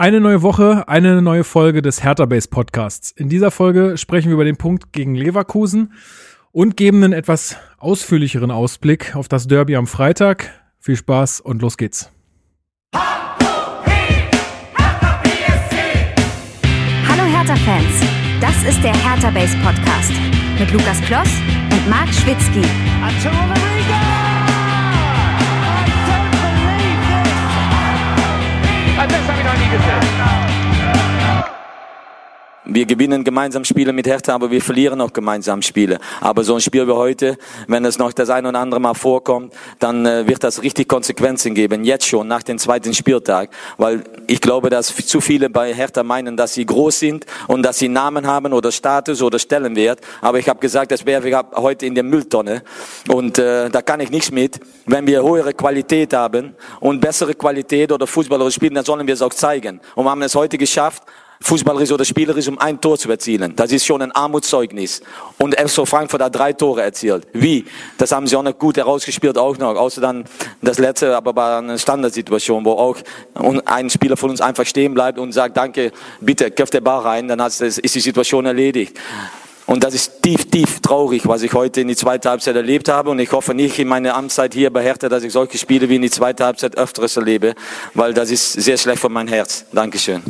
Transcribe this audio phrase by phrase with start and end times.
[0.00, 3.10] Eine neue Woche, eine neue Folge des Hertha Base Podcasts.
[3.10, 5.92] In dieser Folge sprechen wir über den Punkt gegen Leverkusen
[6.52, 10.52] und geben einen etwas ausführlicheren Ausblick auf das Derby am Freitag.
[10.78, 12.12] Viel Spaß und los geht's.
[12.94, 13.24] Hallo
[17.08, 18.00] Hertha-Fans,
[18.40, 20.12] das ist der Hertha Base Podcast
[20.60, 21.30] mit Lukas Kloss
[21.72, 22.62] und Marc Schwitzky.
[23.00, 24.27] Das
[29.70, 30.67] habe
[32.70, 35.98] Wir gewinnen gemeinsam Spiele mit Hertha, aber wir verlieren auch gemeinsam Spiele.
[36.20, 39.54] Aber so ein Spiel wie heute, wenn es noch das ein oder andere Mal vorkommt,
[39.78, 41.82] dann äh, wird das richtig Konsequenzen geben.
[41.82, 43.48] Jetzt schon, nach dem zweiten Spieltag.
[43.78, 47.78] Weil ich glaube, dass zu viele bei Hertha meinen, dass sie groß sind und dass
[47.78, 50.00] sie Namen haben oder Status oder Stellenwert.
[50.20, 52.62] Aber ich habe gesagt, das wäre heute in der Mülltonne.
[53.08, 54.60] Und äh, da kann ich nichts mit.
[54.84, 59.22] Wenn wir höhere Qualität haben und bessere Qualität oder Fußballer spielen, dann sollen wir es
[59.22, 59.80] auch zeigen.
[59.94, 61.02] Und wir haben es heute geschafft,
[61.40, 63.54] fußballerisch oder spielerisch um ein Tor zu erzielen.
[63.56, 65.00] Das ist schon ein Armutszeugnis.
[65.38, 67.26] Und FC Frankfurt hat drei Tore erzielt.
[67.32, 67.64] Wie?
[67.96, 69.76] Das haben sie auch noch gut herausgespielt, auch noch.
[69.76, 70.24] Außer dann
[70.62, 72.96] das letzte, aber war eine Standardsituation, wo auch
[73.64, 77.28] ein Spieler von uns einfach stehen bleibt und sagt, danke, bitte, köpft der Ball rein,
[77.28, 78.98] dann ist die Situation erledigt.
[79.68, 83.10] Und das ist tief, tief traurig, was ich heute in die zweite Halbzeit erlebt habe.
[83.10, 85.96] Und ich hoffe nicht in meiner Amtszeit hier bei Hertha, dass ich solche Spiele wie
[85.96, 87.54] in die zweite Halbzeit öfteres erlebe,
[87.92, 89.66] weil das ist sehr schlecht für mein Herz.
[89.70, 90.22] Dankeschön.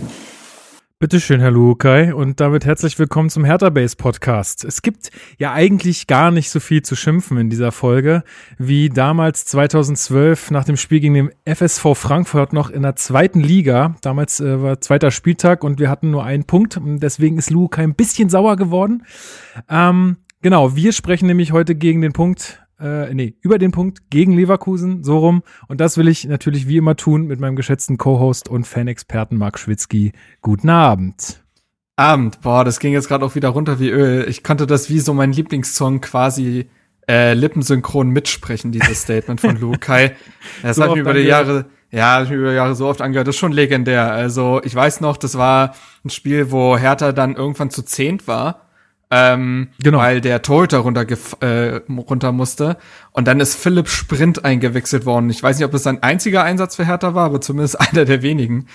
[1.00, 4.64] Bitteschön, Herr Lukai, und damit herzlich willkommen zum Hertha Base Podcast.
[4.64, 8.24] Es gibt ja eigentlich gar nicht so viel zu schimpfen in dieser Folge,
[8.58, 13.94] wie damals 2012 nach dem Spiel gegen den FSV Frankfurt noch in der zweiten Liga.
[14.02, 16.80] Damals äh, war zweiter Spieltag und wir hatten nur einen Punkt.
[16.82, 19.04] Deswegen ist Lukai ein bisschen sauer geworden.
[19.70, 24.32] Ähm, genau, wir sprechen nämlich heute gegen den Punkt äh, nee, über den Punkt gegen
[24.32, 25.42] Leverkusen, so rum.
[25.66, 29.58] Und das will ich natürlich wie immer tun mit meinem geschätzten Co-Host und Fanexperten Marc
[29.58, 30.12] Schwitzky.
[30.42, 31.42] Guten Abend.
[31.96, 32.40] Abend.
[32.42, 34.26] Boah, das ging jetzt gerade auch wieder runter wie Öl.
[34.28, 36.68] Ich konnte das wie so mein Lieblingssong quasi
[37.08, 40.14] äh, lippensynchron mitsprechen, dieses Statement von Lukai.
[40.62, 43.26] Das so hat mir über die Jahre, ja, ich über die Jahre so oft angehört.
[43.26, 44.12] Das ist schon legendär.
[44.12, 48.67] Also ich weiß noch, das war ein Spiel, wo Hertha dann irgendwann zu zehnt war
[49.10, 49.98] ähm, genau.
[49.98, 51.06] weil der Torhüter runter,
[51.40, 52.76] äh, runter musste.
[53.12, 55.30] Und dann ist Philipp Sprint eingewechselt worden.
[55.30, 58.22] Ich weiß nicht, ob es sein einziger Einsatz für Hertha war, aber zumindest einer der
[58.22, 58.66] wenigen.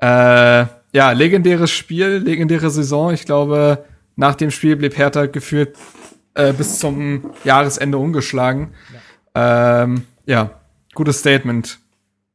[0.00, 3.12] Äh, ja, legendäres Spiel, legendäre Saison.
[3.12, 3.84] Ich glaube,
[4.16, 5.76] nach dem Spiel blieb Hertha geführt
[6.34, 8.70] äh, bis zum Jahresende ungeschlagen.
[9.34, 9.82] Ja.
[9.82, 10.50] Ähm, ja,
[10.94, 11.78] gutes Statement.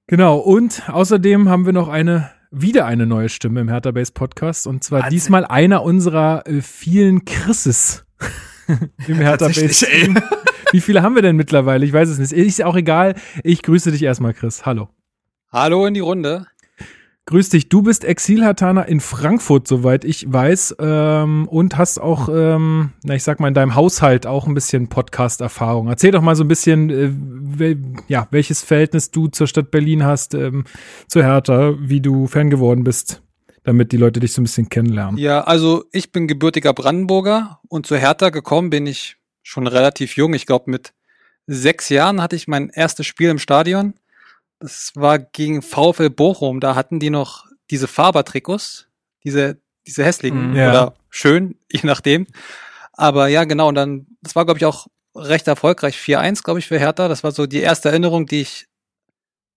[0.07, 4.67] Genau, und außerdem haben wir noch eine wieder eine neue Stimme im Hertha Base Podcast
[4.67, 5.15] und zwar Wahnsinn.
[5.15, 8.05] diesmal einer unserer äh, vielen Chrises
[9.07, 9.87] im Hertha Base.
[10.71, 11.85] Wie viele haben wir denn mittlerweile?
[11.85, 12.31] Ich weiß es nicht.
[12.31, 13.15] Ist auch egal.
[13.43, 14.65] Ich grüße dich erstmal, Chris.
[14.65, 14.89] Hallo.
[15.51, 16.47] Hallo in die Runde.
[17.27, 22.91] Grüß dich, du bist Exilhartaner in Frankfurt, soweit ich weiß, ähm, und hast auch, ähm,
[23.03, 25.87] na, ich sag mal, in deinem Haushalt auch ein bisschen Podcast-Erfahrung.
[25.87, 30.03] Erzähl doch mal so ein bisschen, äh, wel, ja, welches Verhältnis du zur Stadt Berlin
[30.03, 30.65] hast, ähm,
[31.07, 33.23] zu Hertha, wie du Fan geworden bist,
[33.63, 35.17] damit die Leute dich so ein bisschen kennenlernen.
[35.17, 40.35] Ja, also ich bin gebürtiger Brandenburger und zu Hertha gekommen bin ich schon relativ jung.
[40.35, 40.93] Ich glaube, mit
[41.47, 43.95] sechs Jahren hatte ich mein erstes Spiel im Stadion
[44.59, 46.59] das war gegen VfL Bochum.
[46.59, 48.87] Da hatten die noch diese Faber-Trikots,
[49.23, 50.69] diese, diese hässlichen mm, ja.
[50.69, 52.27] oder schön, je nachdem.
[52.93, 53.67] Aber ja, genau.
[53.67, 55.97] Und dann, das war, glaube ich, auch recht erfolgreich.
[55.97, 57.07] 4-1, glaube ich, für Hertha.
[57.07, 58.67] Das war so die erste Erinnerung, die ich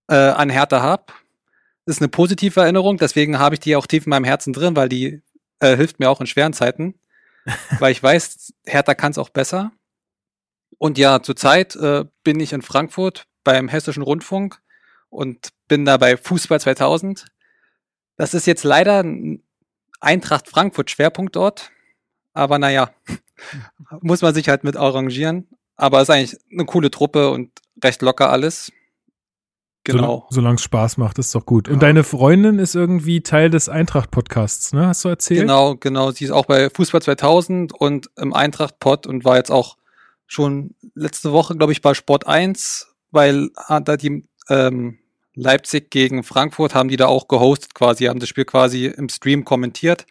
[0.09, 1.05] äh, an Hertha habe.
[1.85, 4.77] Das ist eine positive Erinnerung, deswegen habe ich die auch tief in meinem Herzen drin,
[4.77, 5.23] weil die
[5.61, 6.95] äh, hilft mir auch in schweren Zeiten.
[7.79, 9.73] weil ich weiß, Hertha kann es auch besser.
[10.77, 14.61] Und ja, zurzeit äh, bin ich in Frankfurt beim Hessischen Rundfunk
[15.11, 17.27] und bin da bei Fußball 2000.
[18.17, 19.43] Das ist jetzt leider ein
[20.01, 21.71] Eintracht Frankfurt Schwerpunktort,
[22.33, 22.91] aber naja,
[24.01, 25.49] muss man sich halt mit arrangieren.
[25.77, 27.53] Aber ist eigentlich eine coole Truppe und
[27.83, 28.73] recht locker alles.
[29.85, 30.27] Genau.
[30.29, 31.69] Solange es Spaß macht, ist doch gut.
[31.69, 31.75] Ja.
[31.75, 34.89] Und deine Freundin ist irgendwie Teil des Eintracht-Podcasts, ne?
[34.89, 35.41] Hast du erzählt?
[35.41, 36.11] Genau, genau.
[36.11, 39.77] Sie ist auch bei Fußball 2000 und im Eintracht-Pod und war jetzt auch
[40.27, 44.99] schon letzte Woche, glaube ich, bei Sport 1, weil da die ähm,
[45.35, 49.45] Leipzig gegen Frankfurt haben die da auch gehostet quasi, haben das Spiel quasi im Stream
[49.45, 50.07] kommentiert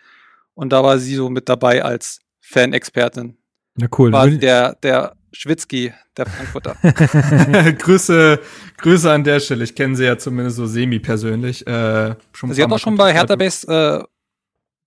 [0.54, 3.38] und da war sie so mit dabei als Fan-Expertin.
[3.78, 4.12] Ja, cool.
[4.12, 6.76] War der, der Schwitzki, der Frankfurter.
[7.78, 8.40] Grüße,
[8.78, 9.64] Grüße an der Stelle.
[9.64, 11.68] Ich kenne sie ja zumindest so semi-persönlich.
[11.68, 12.16] Äh,
[12.50, 14.04] sie hat auch schon bei Hertha Base äh,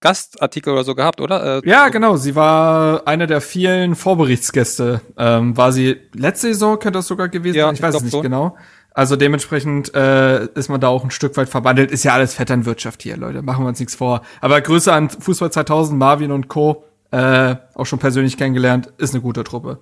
[0.00, 1.58] Gastartikel oder so gehabt, oder?
[1.58, 2.17] Äh, ja, genau.
[2.17, 5.02] Sie war eine der vielen Vorberichtsgäste.
[5.17, 7.75] Ähm, war sie letzte Saison, könnte das sogar gewesen sein?
[7.75, 8.23] ich weiß es nicht so.
[8.23, 8.56] genau.
[8.92, 11.90] Also dementsprechend äh, ist man da auch ein Stück weit verbandelt.
[11.90, 13.42] Ist ja alles Vetternwirtschaft hier, Leute.
[13.42, 14.22] Machen wir uns nichts vor.
[14.40, 16.84] Aber Grüße an Fußball 2000, Marvin und Co.
[17.12, 18.92] Äh, auch schon persönlich kennengelernt.
[18.98, 19.78] Ist eine gute Truppe.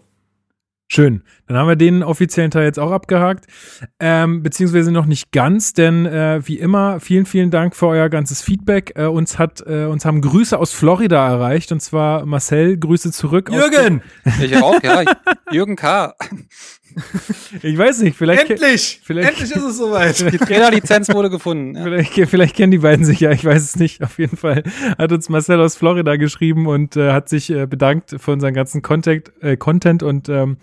[0.91, 1.23] Schön.
[1.47, 3.47] Dann haben wir den offiziellen Teil jetzt auch abgehakt.
[4.01, 8.41] Ähm, beziehungsweise noch nicht ganz, denn äh, wie immer, vielen, vielen Dank für euer ganzes
[8.41, 8.93] Feedback.
[8.97, 13.51] Äh, uns hat, äh, uns haben Grüße aus Florida erreicht und zwar Marcel, Grüße zurück.
[13.53, 14.03] Jürgen!
[14.41, 15.03] Ich auch, ja.
[15.51, 16.15] Jürgen K.
[17.63, 18.51] Ich weiß nicht, vielleicht.
[18.51, 19.01] Endlich!
[19.03, 20.19] vielleicht- Endlich ist es soweit.
[20.33, 21.77] Die Trainerlizenz wurde gefunden.
[21.77, 21.83] Ja.
[21.85, 24.03] Vielleicht, vielleicht kennen die beiden sich ja, ich weiß es nicht.
[24.03, 24.63] Auf jeden Fall
[24.99, 28.83] hat uns Marcel aus Florida geschrieben und äh, hat sich äh, bedankt für unseren ganzen
[28.83, 30.57] Contact, äh, Content und ähm,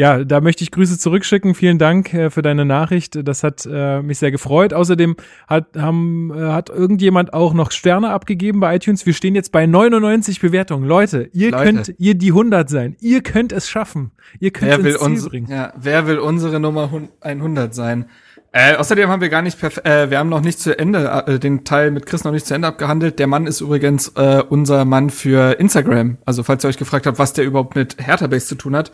[0.00, 1.54] ja, da möchte ich Grüße zurückschicken.
[1.54, 3.18] Vielen Dank äh, für deine Nachricht.
[3.28, 4.72] Das hat äh, mich sehr gefreut.
[4.72, 5.14] Außerdem
[5.46, 9.04] hat, haben, äh, hat irgendjemand auch noch Sterne abgegeben bei iTunes.
[9.04, 10.88] Wir stehen jetzt bei 99 Bewertungen.
[10.88, 11.64] Leute, ihr Leute.
[11.64, 12.96] könnt ihr die 100 sein.
[13.00, 14.12] Ihr könnt es schaffen.
[14.38, 15.50] Ihr könnt Wer es will, ins Ziel uns, bringen.
[15.50, 18.06] ja, wer will unsere Nummer hun- 100 sein?
[18.52, 21.64] Äh, außerdem haben wir gar nicht äh, wir haben noch nicht zu Ende, äh, den
[21.64, 23.18] Teil mit Chris noch nicht zu Ende abgehandelt.
[23.18, 26.16] Der Mann ist übrigens äh, unser Mann für Instagram.
[26.24, 28.92] Also falls ihr euch gefragt habt, was der überhaupt mit Hertha Base zu tun hat.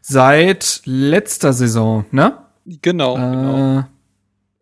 [0.00, 2.38] Seit letzter Saison, ne?
[2.82, 3.78] Genau, genau.
[3.80, 3.84] Äh,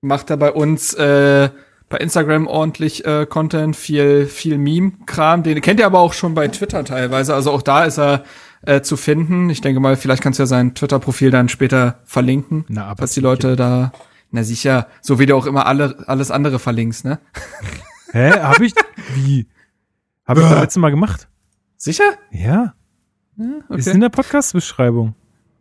[0.00, 1.50] macht er bei uns äh,
[1.88, 5.42] bei Instagram ordentlich äh, Content, viel, viel Meme-Kram.
[5.44, 7.34] Den kennt ihr aber auch schon bei Twitter teilweise.
[7.34, 8.24] Also auch da ist er
[8.62, 9.50] äh, zu finden.
[9.50, 12.64] Ich denke mal, vielleicht kannst du ja sein Twitter-Profil dann später verlinken.
[12.68, 13.92] Na, aber dass die Leute da,
[14.32, 17.20] na sicher, so wie du auch immer alle, alles andere verlinkst, ne?
[18.12, 18.30] Hä?
[18.32, 18.72] Hab ich?
[19.14, 19.46] Wie?
[20.26, 20.52] Habe ich Ja.
[20.54, 21.28] das letzte Mal gemacht?
[21.76, 22.14] Sicher?
[22.32, 22.74] Ja.
[23.70, 24.00] Ist in Okay.
[24.00, 25.14] der Podcast-Beschreibung.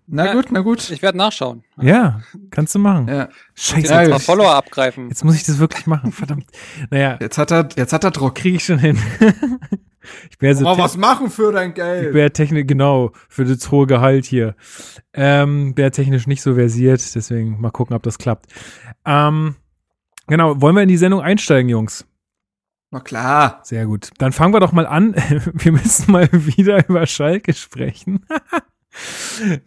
[0.08, 0.34] Na Ja.
[0.34, 0.90] gut, na gut.
[0.92, 1.64] Ich werde nachschauen.
[1.82, 2.22] Ja,
[2.52, 3.08] kannst du machen.
[3.08, 3.30] Ja.
[3.56, 5.10] Scheiße, Jetzt Ja, Follower abgreifen.
[5.10, 6.12] jetzt muss ich das wirklich machen.
[6.12, 6.46] Verdammt.
[6.92, 8.36] Naja, Jetzt hat er, jetzt hat er Druck.
[8.36, 9.00] kriege ich schon hin.
[10.30, 12.14] ich wäre so Mal was machen für dein ich Geld.
[12.14, 14.56] wäre technisch, genau, für das hohe Gehalt hier.
[15.14, 18.46] Ähm, wäre technisch nicht so versiert, deswegen mal gucken, ob das klappt.
[19.06, 19.56] Ähm,
[20.28, 22.06] genau, wollen wir in die Sendung einsteigen, Jungs?
[22.92, 23.60] Na klar.
[23.64, 24.12] Sehr gut.
[24.20, 25.16] Dann fangen wir doch mal an.
[25.54, 28.24] Wir müssen mal wieder über Schalke sprechen.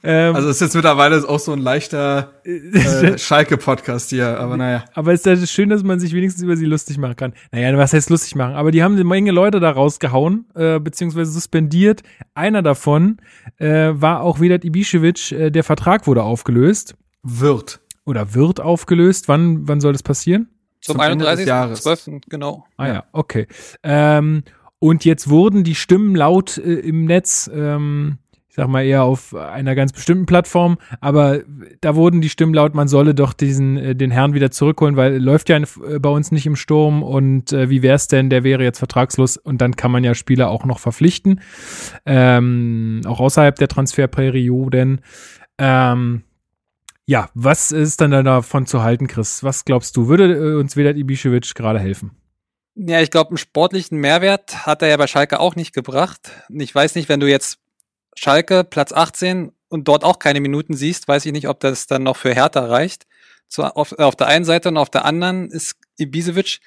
[0.02, 4.84] Ähm, Also ist jetzt mittlerweile auch so ein leichter äh, Schalke-Podcast hier, aber naja.
[4.94, 7.32] Aber es ist ja schön, dass man sich wenigstens über sie lustig machen kann.
[7.52, 8.54] Naja, was heißt lustig machen?
[8.54, 12.02] Aber die haben eine Menge Leute da rausgehauen, äh, beziehungsweise suspendiert.
[12.34, 13.18] Einer davon
[13.58, 15.34] äh, war auch Vedat Ibišević.
[15.36, 17.80] Äh, der Vertrag wurde aufgelöst Wird.
[18.04, 19.28] oder wird aufgelöst.
[19.28, 20.48] Wann, wann soll das passieren?
[20.80, 21.46] Zum, zum Ende des 31.
[21.48, 21.82] Jahres.
[21.82, 22.20] 12.
[22.28, 22.64] Genau.
[22.76, 23.46] Ah ja, okay.
[23.82, 24.44] Ähm,
[24.78, 28.18] und jetzt wurden die Stimmen laut äh, im Netz, ähm,
[28.58, 31.42] sag mal eher auf einer ganz bestimmten Plattform, aber
[31.80, 35.22] da wurden die Stimmen laut, man solle doch diesen äh, den Herrn wieder zurückholen, weil
[35.22, 38.64] läuft ja äh, bei uns nicht im Sturm und äh, wie wär's denn, der wäre
[38.64, 41.40] jetzt vertragslos und dann kann man ja Spieler auch noch verpflichten,
[42.04, 45.02] ähm, auch außerhalb der Transferperioden.
[45.58, 46.24] Ähm,
[47.06, 49.44] ja, was ist dann davon zu halten, Chris?
[49.44, 50.08] Was glaubst du?
[50.08, 52.10] Würde äh, uns Vedat Ibišević gerade helfen?
[52.74, 56.32] Ja, ich glaube, einen sportlichen Mehrwert hat er ja bei Schalke auch nicht gebracht.
[56.48, 57.60] Ich weiß nicht, wenn du jetzt
[58.18, 62.02] Schalke Platz 18 und dort auch keine Minuten siehst, weiß ich nicht, ob das dann
[62.02, 63.06] noch für Hertha reicht.
[63.46, 66.58] So, auf, auf der einen Seite und auf der anderen ist Ibisevic,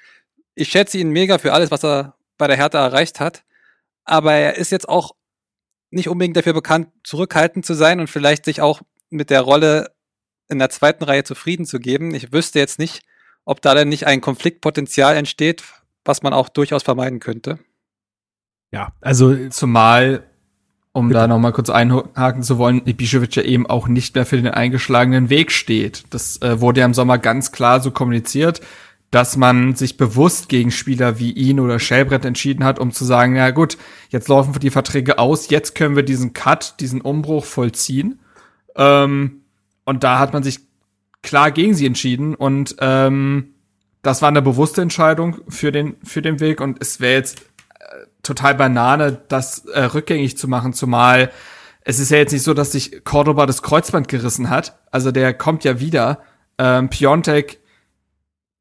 [0.56, 3.44] ich schätze ihn mega für alles, was er bei der Hertha erreicht hat.
[4.06, 5.12] Aber er ist jetzt auch
[5.90, 9.92] nicht unbedingt dafür bekannt, zurückhaltend zu sein und vielleicht sich auch mit der Rolle
[10.48, 12.16] in der zweiten Reihe zufrieden zu geben.
[12.16, 13.04] Ich wüsste jetzt nicht,
[13.44, 15.64] ob da denn nicht ein Konfliktpotenzial entsteht,
[16.06, 17.60] was man auch durchaus vermeiden könnte.
[18.72, 20.31] Ja, also Zumal,
[20.94, 24.36] um da noch mal kurz einhaken zu wollen, Ibišević ja eben auch nicht mehr für
[24.36, 26.04] den eingeschlagenen Weg steht.
[26.10, 28.62] Das äh, wurde ja im Sommer ganz klar so kommuniziert,
[29.10, 33.36] dass man sich bewusst gegen Spieler wie ihn oder Schellbrett entschieden hat, um zu sagen,
[33.36, 33.78] ja gut,
[34.10, 38.20] jetzt laufen die Verträge aus, jetzt können wir diesen Cut, diesen Umbruch vollziehen.
[38.76, 39.42] Ähm,
[39.86, 40.60] und da hat man sich
[41.22, 43.54] klar gegen sie entschieden und ähm,
[44.02, 47.44] das war eine bewusste Entscheidung für den für den Weg und es wäre jetzt
[48.24, 51.32] total Banane, das äh, rückgängig zu machen, zumal
[51.84, 54.78] es ist ja jetzt nicht so, dass sich Cordoba das Kreuzband gerissen hat.
[54.92, 56.20] Also der kommt ja wieder.
[56.58, 57.60] Ähm, Piontek,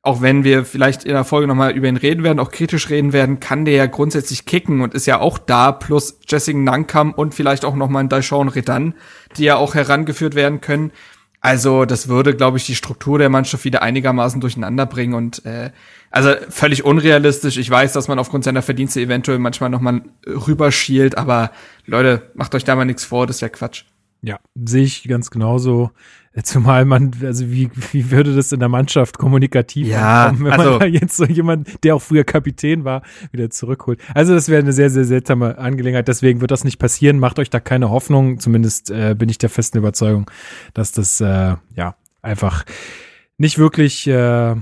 [0.02, 3.12] auch wenn wir vielleicht in der Folge nochmal über ihn reden werden, auch kritisch reden
[3.12, 7.34] werden, kann der ja grundsätzlich kicken und ist ja auch da, plus Jessing Nankam und
[7.34, 8.94] vielleicht auch nochmal ein Daishon Redan,
[9.36, 10.90] die ja auch herangeführt werden können.
[11.42, 15.70] Also das würde, glaube ich, die Struktur der Mannschaft wieder einigermaßen durcheinander bringen und äh,
[16.10, 17.56] also völlig unrealistisch.
[17.56, 21.50] Ich weiß, dass man aufgrund seiner Verdienste eventuell manchmal nochmal rüberschielt, aber
[21.86, 23.84] Leute, macht euch da mal nichts vor, das ist ja Quatsch.
[24.22, 25.92] Ja, sehe ich ganz genauso.
[26.44, 30.70] Zumal man, also wie, wie würde das in der Mannschaft kommunikativ Ja, ankommen, wenn also-
[30.72, 33.02] man da jetzt so jemand, der auch früher Kapitän war,
[33.32, 33.98] wieder zurückholt.
[34.14, 36.06] Also das wäre eine sehr, sehr seltsame Angelegenheit.
[36.06, 37.18] Deswegen wird das nicht passieren.
[37.18, 38.38] Macht euch da keine Hoffnung.
[38.38, 40.30] Zumindest äh, bin ich der festen Überzeugung,
[40.74, 42.64] dass das äh, ja einfach
[43.38, 44.54] nicht wirklich, äh,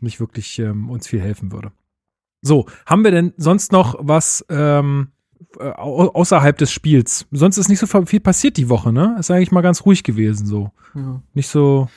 [0.00, 1.72] nicht wirklich ähm, uns viel helfen würde.
[2.42, 5.08] So, haben wir denn sonst noch was ähm,
[5.58, 7.26] äh, außerhalb des Spiels?
[7.32, 9.16] Sonst ist nicht so viel passiert die Woche, ne?
[9.18, 10.70] Ist eigentlich mal ganz ruhig gewesen so.
[10.94, 11.20] Ja.
[11.34, 11.88] Nicht so.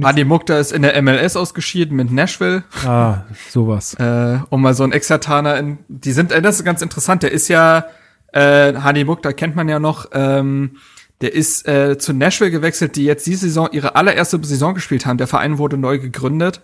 [0.00, 2.64] Adi Mukta ist in der MLS ausgeschieden mit Nashville.
[2.86, 3.94] Ah, sowas.
[3.94, 5.78] äh, um mal so ein Exertaner in.
[5.88, 7.22] Die sind, äh, das ist ganz interessant.
[7.22, 7.84] Der ist ja,
[8.32, 10.06] äh, Hadi Mukta kennt man ja noch.
[10.12, 10.78] Ähm,
[11.20, 15.18] der ist äh, zu Nashville gewechselt, die jetzt diese Saison ihre allererste Saison gespielt haben.
[15.18, 16.60] Der Verein wurde neu gegründet.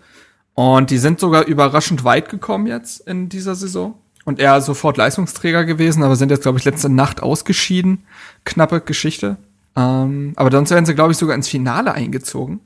[0.54, 3.94] Und die sind sogar überraschend weit gekommen jetzt in dieser Saison.
[4.24, 8.04] Und er sofort Leistungsträger gewesen, aber sind jetzt, glaube ich, letzte Nacht ausgeschieden.
[8.44, 9.38] Knappe Geschichte.
[9.76, 12.60] Ähm, aber sonst werden sie, glaube ich, sogar ins Finale eingezogen.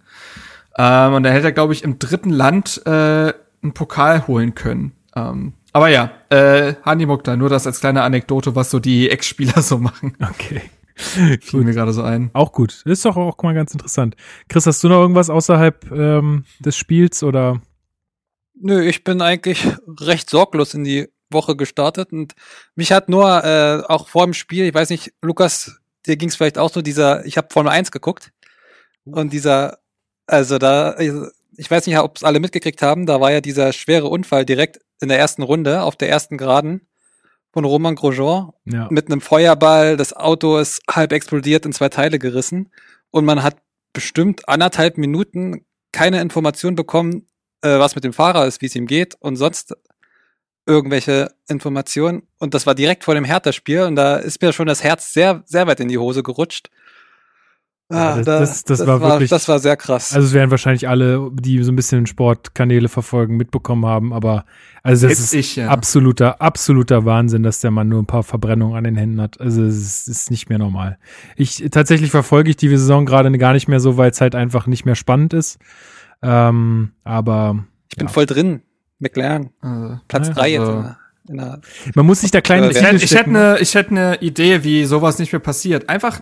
[0.77, 4.93] Ähm, und dann hätte er, glaube ich, im dritten Land äh, einen Pokal holen können.
[5.15, 9.63] Ähm, aber ja, äh, Hani Mukta, nur das als kleine Anekdote, was so die Ex-Spieler
[9.63, 10.17] so machen.
[10.21, 10.63] Okay.
[11.41, 12.31] Fiel mir gerade so ein.
[12.33, 12.83] Auch gut.
[12.85, 14.17] Ist doch auch mal ganz interessant.
[14.49, 17.61] Chris, hast du noch irgendwas außerhalb ähm, des Spiels oder?
[18.55, 19.67] Nö, ich bin eigentlich
[20.01, 22.35] recht sorglos in die Woche gestartet und
[22.77, 26.37] mich hat nur äh, auch vor dem Spiel, ich weiß nicht, Lukas, dir ging es
[26.37, 28.33] vielleicht auch so, dieser, ich habe Formel 1 geguckt
[29.05, 29.79] und dieser,
[30.27, 34.09] also da, ich weiß nicht, ob es alle mitgekriegt haben, da war ja dieser schwere
[34.09, 36.87] Unfall direkt in der ersten Runde auf der ersten Geraden
[37.53, 38.89] von Roman Grosjean ja.
[38.91, 39.97] mit einem Feuerball.
[39.97, 42.71] Das Auto ist halb explodiert, in zwei Teile gerissen
[43.11, 43.59] und man hat
[43.93, 47.29] bestimmt anderthalb Minuten keine Information bekommen,
[47.65, 49.75] äh, was mit dem Fahrer ist, wie es ihm geht und sonst
[50.67, 52.23] irgendwelche Informationen.
[52.39, 55.43] Und das war direkt vor dem Hertha-Spiel und da ist mir schon das Herz sehr,
[55.47, 56.69] sehr weit in die Hose gerutscht.
[57.91, 60.15] Ah, das, das, das, das, war, wirklich, das war sehr krass.
[60.15, 64.47] Also es werden wahrscheinlich alle, die so ein bisschen Sportkanäle verfolgen, mitbekommen haben, aber
[64.83, 65.69] also das ist ich, ja.
[65.69, 69.39] absoluter, absoluter Wahnsinn, dass der Mann nur ein paar Verbrennungen an den Händen hat.
[69.39, 70.99] Also es ist nicht mehr normal.
[71.37, 74.67] Ich tatsächlich verfolge ich die Saison gerade gar nicht mehr so, weil es halt einfach
[74.67, 75.59] nicht mehr spannend ist.
[76.25, 78.13] Ähm, aber ich bin ja.
[78.13, 78.63] voll drin.
[78.99, 79.51] McLaren.
[79.61, 80.97] Also, Platz ja, drei also, jetzt.
[81.27, 81.61] In der,
[81.95, 84.85] Man muss sich da klein ich, hätte, ich hätte eine ich hätte eine Idee, wie
[84.85, 85.89] sowas nicht mehr passiert.
[85.89, 86.21] Einfach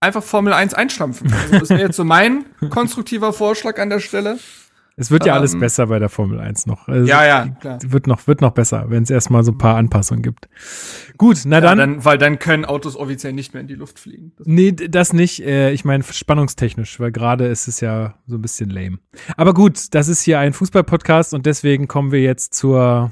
[0.00, 1.32] einfach Formel 1 einstampfen.
[1.32, 4.38] Also das wäre jetzt so mein konstruktiver Vorschlag an der Stelle.
[5.00, 6.86] Es wird ja alles ähm, besser bei der Formel 1 noch.
[6.86, 7.78] Also ja, ja, klar.
[7.82, 10.46] Wird noch, wird noch besser, wenn es erstmal so ein paar Anpassungen gibt.
[11.16, 12.04] Gut, na dann, ja, dann.
[12.04, 14.32] Weil dann können Autos offiziell nicht mehr in die Luft fliegen.
[14.36, 15.42] Das nee, das nicht.
[15.42, 18.98] Äh, ich meine spannungstechnisch, weil gerade ist es ja so ein bisschen lame.
[19.38, 23.10] Aber gut, das ist hier ein Fußball-Podcast und deswegen kommen wir jetzt zur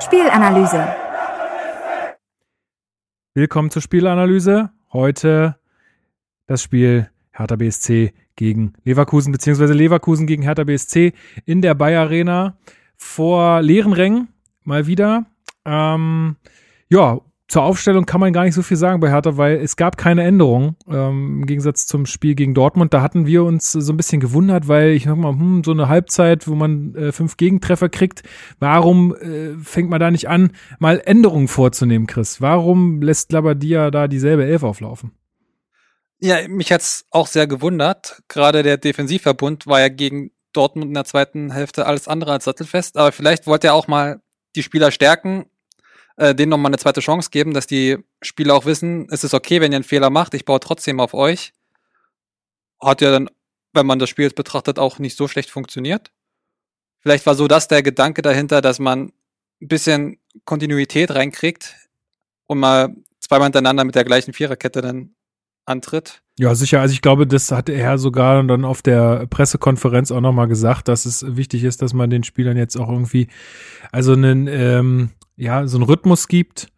[0.00, 0.88] Spielanalyse.
[3.34, 4.70] Willkommen zur Spielanalyse.
[4.92, 5.56] Heute
[6.46, 11.12] das Spiel Hertha BSC gegen Leverkusen, beziehungsweise Leverkusen gegen Hertha BSC
[11.44, 12.56] in der Bayer Arena
[12.96, 14.28] vor leeren Rängen
[14.62, 15.26] mal wieder.
[15.64, 16.36] Ähm,
[16.88, 19.98] ja, zur Aufstellung kann man gar nicht so viel sagen bei Hertha, weil es gab
[19.98, 22.94] keine Änderung ähm, im Gegensatz zum Spiel gegen Dortmund.
[22.94, 25.88] Da hatten wir uns so ein bisschen gewundert, weil ich sag mal, hm, so eine
[25.88, 28.22] Halbzeit, wo man äh, fünf Gegentreffer kriegt,
[28.60, 32.40] warum äh, fängt man da nicht an, mal Änderungen vorzunehmen, Chris?
[32.40, 35.12] Warum lässt Labadia da dieselbe Elf auflaufen?
[36.24, 38.22] Ja, mich hat's auch sehr gewundert.
[38.28, 42.96] Gerade der Defensivverbund war ja gegen Dortmund in der zweiten Hälfte alles andere als sattelfest,
[42.96, 44.22] aber vielleicht wollte er auch mal
[44.56, 45.44] die Spieler stärken
[46.16, 49.60] äh, denen nochmal eine zweite Chance geben, dass die Spieler auch wissen, es ist okay,
[49.60, 51.52] wenn ihr einen Fehler macht, ich baue trotzdem auf euch.
[52.80, 53.30] Hat ja dann,
[53.72, 56.12] wenn man das Spiel jetzt betrachtet, auch nicht so schlecht funktioniert.
[57.00, 59.12] Vielleicht war so das der Gedanke dahinter, dass man
[59.60, 61.74] ein bisschen Kontinuität reinkriegt
[62.46, 65.13] und mal zweimal hintereinander mit der gleichen Viererkette dann
[65.66, 66.22] antritt.
[66.38, 66.80] Ja, sicher.
[66.80, 71.06] Also ich glaube, das hat er sogar dann auf der Pressekonferenz auch nochmal gesagt, dass
[71.06, 73.28] es wichtig ist, dass man den Spielern jetzt auch irgendwie,
[73.92, 76.68] also einen, ähm, ja, so einen Rhythmus gibt.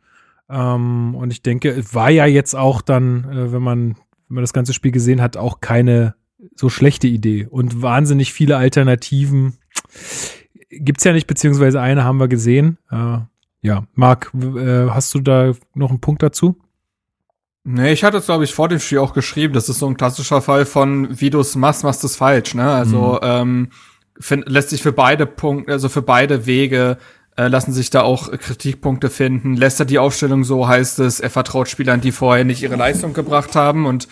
[0.50, 3.97] Ähm, und ich denke, es war ja jetzt auch dann, äh, wenn man,
[4.28, 6.14] wenn man das ganze Spiel gesehen hat, auch keine
[6.55, 7.47] so schlechte Idee.
[7.47, 9.59] Und wahnsinnig viele Alternativen
[10.69, 12.78] gibt's ja nicht, beziehungsweise eine haben wir gesehen.
[12.90, 13.19] Äh,
[13.62, 16.61] ja, Marc, äh, hast du da noch einen Punkt dazu?
[17.68, 19.52] Nee, ich hatte es, glaube ich, vor dem Spiel auch geschrieben.
[19.52, 22.54] Das ist so ein klassischer Fall von, wie du es machst, machst du es falsch.
[22.54, 22.70] Ne?
[22.70, 23.28] Also mhm.
[23.28, 23.68] ähm,
[24.20, 26.96] find, lässt sich für beide Punkte, also für beide Wege
[27.37, 29.56] äh, lassen sich da auch Kritikpunkte finden.
[29.56, 33.14] Lässt er die Aufstellung so, heißt es, er vertraut Spielern, die vorher nicht ihre Leistung
[33.14, 34.06] gebracht haben und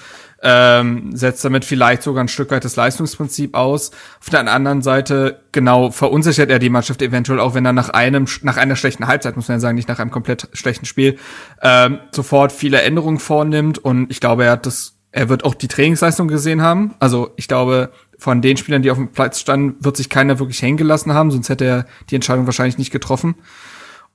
[0.45, 3.91] ähm, setzt damit vielleicht sogar ein Stück weit das Leistungsprinzip aus.
[4.21, 8.27] Auf der anderen Seite, genau, verunsichert er die Mannschaft eventuell auch, wenn er nach einem,
[8.43, 11.19] nach einer schlechten Halbzeit, muss man ja sagen, nicht nach einem komplett schlechten Spiel,
[11.63, 15.69] ähm, sofort viele Änderungen vornimmt und ich glaube, er hat das, er wird auch die
[15.69, 16.95] Trainingsleistung gesehen haben.
[17.01, 20.61] Also ich glaube, von den Spielern, die auf dem Platz standen, wird sich keiner wirklich
[20.61, 23.37] hängen gelassen haben, sonst hätte er die Entscheidung wahrscheinlich nicht getroffen.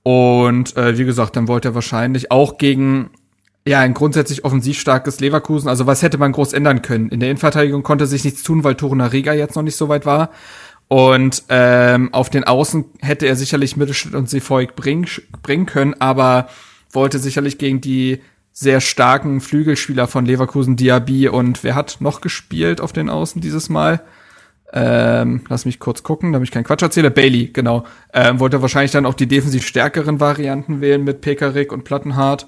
[0.04, 3.10] Und äh, wie gesagt, dann wollte er wahrscheinlich auch gegen
[3.68, 5.70] ja, ein grundsätzlich offensiv starkes Leverkusen.
[5.70, 7.10] Also was hätte man groß ändern können?
[7.10, 10.32] In der Innenverteidigung konnte sich nichts tun, weil Torunariga jetzt noch nicht so weit war.
[10.88, 15.06] Und ähm, auf den Außen hätte er sicherlich Mittelstädt und Seefolk bringen,
[15.44, 16.50] bringen können, aber
[16.92, 22.82] wollte sicherlich gegen die sehr starken Flügelspieler von Leverkusen, Diaby und wer hat noch gespielt
[22.82, 24.01] auf den Außen dieses Mal?
[24.74, 27.12] Ähm, lass mich kurz gucken, damit ich keinen Quatsch erzähle.
[27.12, 27.86] Bailey, genau.
[28.13, 32.48] Ähm, wollte wahrscheinlich dann auch die defensiv stärkeren Varianten wählen mit Pekarik und Plattenhardt.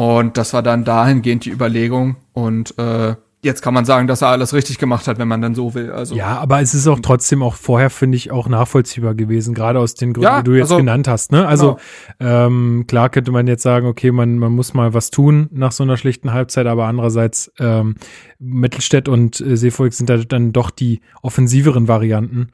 [0.00, 2.16] Und das war dann dahingehend die Überlegung.
[2.32, 5.54] Und äh, jetzt kann man sagen, dass er alles richtig gemacht hat, wenn man dann
[5.54, 5.92] so will.
[5.92, 9.78] Also ja, aber es ist auch trotzdem auch vorher finde ich auch nachvollziehbar gewesen, gerade
[9.78, 11.32] aus den Gründen, ja, die du jetzt also, genannt hast.
[11.32, 11.46] Ne?
[11.46, 11.76] Also
[12.18, 12.46] genau.
[12.46, 15.82] ähm, klar könnte man jetzt sagen, okay, man man muss mal was tun nach so
[15.82, 17.96] einer schlichten Halbzeit, aber andererseits ähm,
[18.38, 22.52] Mittelstädt und äh, Seevolk sind da dann doch die offensiveren Varianten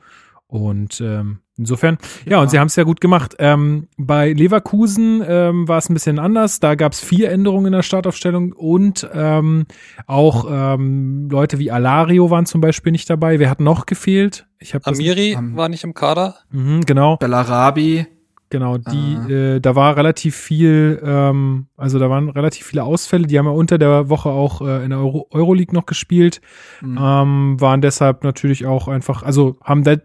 [0.48, 3.34] und ähm, Insofern, ja, ja, und sie haben es ja gut gemacht.
[3.38, 6.60] Ähm, bei Leverkusen ähm, war es ein bisschen anders.
[6.60, 9.64] Da gab es vier Änderungen in der Startaufstellung und ähm,
[10.06, 13.38] auch ähm, Leute wie Alario waren zum Beispiel nicht dabei.
[13.38, 14.46] Wer hat noch gefehlt?
[14.58, 16.36] Ich hab Amiri das, war nicht im Kader.
[16.50, 17.16] Mhm, genau.
[17.16, 18.06] Bellarabi.
[18.48, 19.28] Genau, die, ah.
[19.28, 23.26] äh, da war relativ viel, ähm, also da waren relativ viele Ausfälle.
[23.26, 26.40] Die haben ja unter der Woche auch äh, in der Euro Euroleague noch gespielt,
[26.80, 26.96] mhm.
[27.00, 29.96] ähm, waren deshalb natürlich auch einfach, also haben da,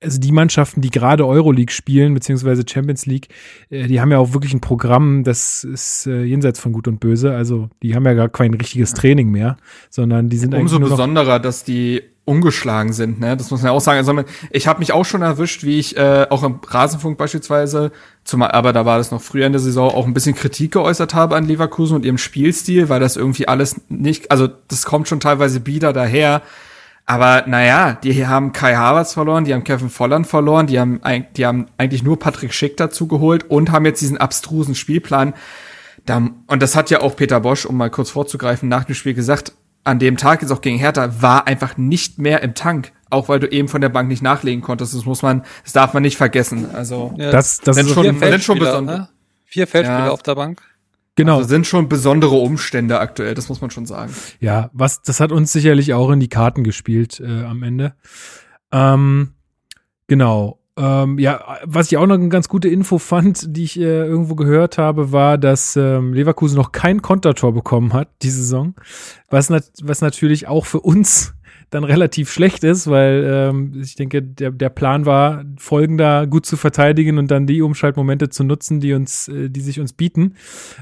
[0.00, 3.28] also die Mannschaften, die gerade Euroleague spielen beziehungsweise Champions League,
[3.70, 7.00] äh, die haben ja auch wirklich ein Programm, das ist äh, jenseits von Gut und
[7.00, 7.34] Böse.
[7.34, 9.56] Also die haben ja gar kein richtiges Training mehr,
[9.90, 13.36] sondern die sind umso eigentlich umso besonderer, dass die ungeschlagen sind, ne?
[13.36, 13.98] Das muss man ja auch sagen.
[13.98, 14.14] Also
[14.50, 17.90] ich habe mich auch schon erwischt, wie ich äh, auch im Rasenfunk beispielsweise,
[18.22, 21.14] zumal, aber da war das noch früher in der Saison, auch ein bisschen Kritik geäußert
[21.14, 25.20] habe an Leverkusen und ihrem Spielstil, weil das irgendwie alles nicht, also das kommt schon
[25.20, 26.42] teilweise bieder daher.
[27.06, 31.00] Aber naja, die haben Kai Havertz verloren, die haben Kevin Volland verloren, die haben,
[31.36, 35.32] die haben eigentlich nur Patrick Schick dazu geholt und haben jetzt diesen abstrusen Spielplan.
[36.46, 39.54] Und das hat ja auch Peter Bosch, um mal kurz vorzugreifen, nach dem Spiel gesagt,
[39.88, 42.92] an dem Tag jetzt auch gegen Hertha war einfach nicht mehr im Tank.
[43.10, 44.94] Auch weil du eben von der Bank nicht nachlegen konntest.
[44.94, 46.66] Das muss man, das darf man nicht vergessen.
[46.74, 48.98] Also, ja, das, das sind schon, sind schon besondere.
[48.98, 49.08] Ne?
[49.44, 50.10] Vier Feldspieler ja.
[50.10, 50.60] auf der Bank.
[51.18, 51.38] Genau.
[51.38, 54.14] Also sind schon besondere Umstände aktuell, das muss man schon sagen.
[54.38, 57.94] Ja, was, das hat uns sicherlich auch in die Karten gespielt äh, am Ende.
[58.70, 59.32] Ähm,
[60.06, 60.60] genau.
[60.78, 64.36] Ähm, ja, was ich auch noch eine ganz gute Info fand, die ich äh, irgendwo
[64.36, 68.74] gehört habe, war, dass ähm, Leverkusen noch kein Kontertor bekommen hat diese Saison,
[69.28, 71.34] was, nat was natürlich auch für uns
[71.70, 76.56] dann relativ schlecht ist, weil ähm, ich denke, der, der Plan war, folgender gut zu
[76.56, 80.34] verteidigen und dann die Umschaltmomente zu nutzen, die uns, äh, die sich uns bieten,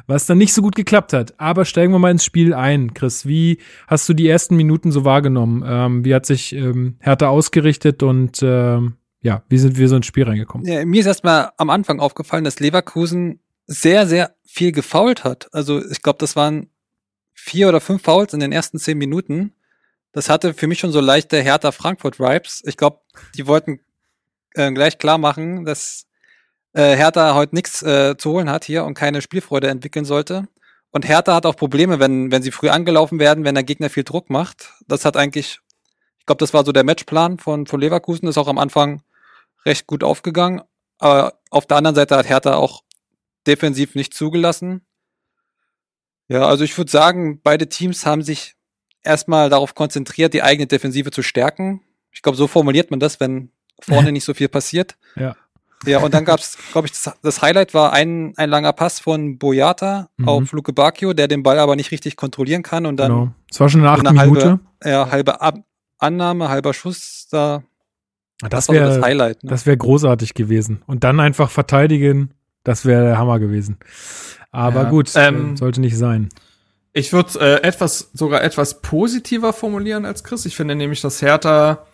[0.06, 1.34] was dann nicht so gut geklappt hat.
[1.38, 3.26] Aber steigen wir mal ins Spiel ein, Chris.
[3.26, 5.64] Wie hast du die ersten Minuten so wahrgenommen?
[5.66, 10.06] Ähm, wie hat sich ähm, Hertha ausgerichtet und ähm, ja, wie sind wir so ins
[10.06, 10.64] Spiel reingekommen?
[10.64, 15.48] Ja, mir ist erstmal am Anfang aufgefallen, dass Leverkusen sehr, sehr viel gefault hat.
[15.52, 16.70] Also ich glaube, das waren
[17.34, 19.52] vier oder fünf Fouls in den ersten zehn Minuten.
[20.12, 22.62] Das hatte für mich schon so leichte Hertha Frankfurt Vibes.
[22.66, 23.00] Ich glaube,
[23.36, 23.80] die wollten
[24.54, 26.06] äh, gleich klar machen, dass
[26.72, 30.46] äh, Hertha heute nichts äh, zu holen hat hier und keine Spielfreude entwickeln sollte.
[30.92, 34.04] Und Hertha hat auch Probleme, wenn, wenn sie früh angelaufen werden, wenn der Gegner viel
[34.04, 34.72] Druck macht.
[34.86, 35.58] Das hat eigentlich,
[36.20, 39.02] ich glaube, das war so der Matchplan von, von Leverkusen, ist auch am Anfang
[39.66, 40.62] recht gut aufgegangen.
[40.98, 42.82] Aber auf der anderen Seite hat Hertha auch
[43.46, 44.82] defensiv nicht zugelassen.
[46.28, 48.56] Ja, also ich würde sagen, beide Teams haben sich
[49.02, 51.82] erstmal darauf konzentriert, die eigene Defensive zu stärken.
[52.10, 53.50] Ich glaube, so formuliert man das, wenn
[53.80, 54.96] vorne nicht so viel passiert.
[55.14, 55.36] Ja.
[55.84, 58.98] Ja, und dann gab es, glaube ich, das, das, Highlight war ein, ein langer Pass
[58.98, 60.28] von Boyata mhm.
[60.28, 63.12] auf Luke Bacchio, der den Ball aber nicht richtig kontrollieren kann und dann.
[63.12, 63.32] Genau.
[63.50, 64.46] Es war schon eine Minute.
[64.48, 65.58] Halbe, ja, halbe Ab
[65.98, 67.62] Annahme, halber Schuss, da
[68.40, 69.44] das, wäre das Highlight.
[69.44, 69.50] Ne?
[69.50, 70.82] Das wäre großartig gewesen.
[70.86, 72.30] Und dann einfach verteidigen,
[72.64, 73.78] das wäre der Hammer gewesen.
[74.50, 76.28] Aber ja, gut, ähm, sollte nicht sein.
[76.92, 80.46] Ich würde äh, etwas sogar etwas positiver formulieren als Chris.
[80.46, 81.84] Ich finde nämlich, dass Hertha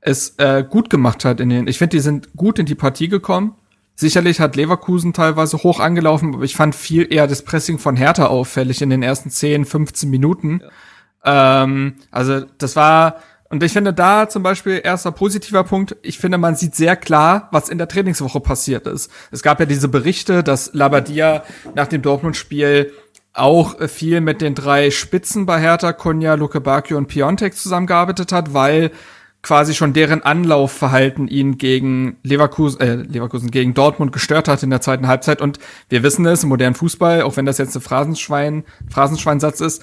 [0.00, 1.66] es äh, gut gemacht hat in den.
[1.66, 3.56] Ich finde, die sind gut in die Partie gekommen.
[3.96, 8.26] Sicherlich hat Leverkusen teilweise hoch angelaufen, aber ich fand viel eher das Pressing von Hertha
[8.26, 10.60] auffällig in den ersten 10, 15 Minuten.
[11.24, 11.62] Ja.
[11.62, 13.16] Ähm, also das war
[13.50, 17.48] und ich finde da zum Beispiel erster positiver Punkt, ich finde, man sieht sehr klar,
[17.52, 19.10] was in der Trainingswoche passiert ist.
[19.30, 22.92] Es gab ja diese Berichte, dass Labadia nach dem Dortmund-Spiel
[23.32, 28.54] auch viel mit den drei Spitzen bei Hertha, Konya, Luke Bacchio und Piontek zusammengearbeitet hat,
[28.54, 28.92] weil
[29.42, 34.80] quasi schon deren Anlaufverhalten ihn gegen Leverkusen, äh, Leverkusen gegen Dortmund gestört hat in der
[34.80, 35.42] zweiten Halbzeit.
[35.42, 35.58] Und
[35.90, 39.82] wir wissen es im modernen Fußball, auch wenn das jetzt ein Phrasenschwein, Phrasenschweinsatz ist,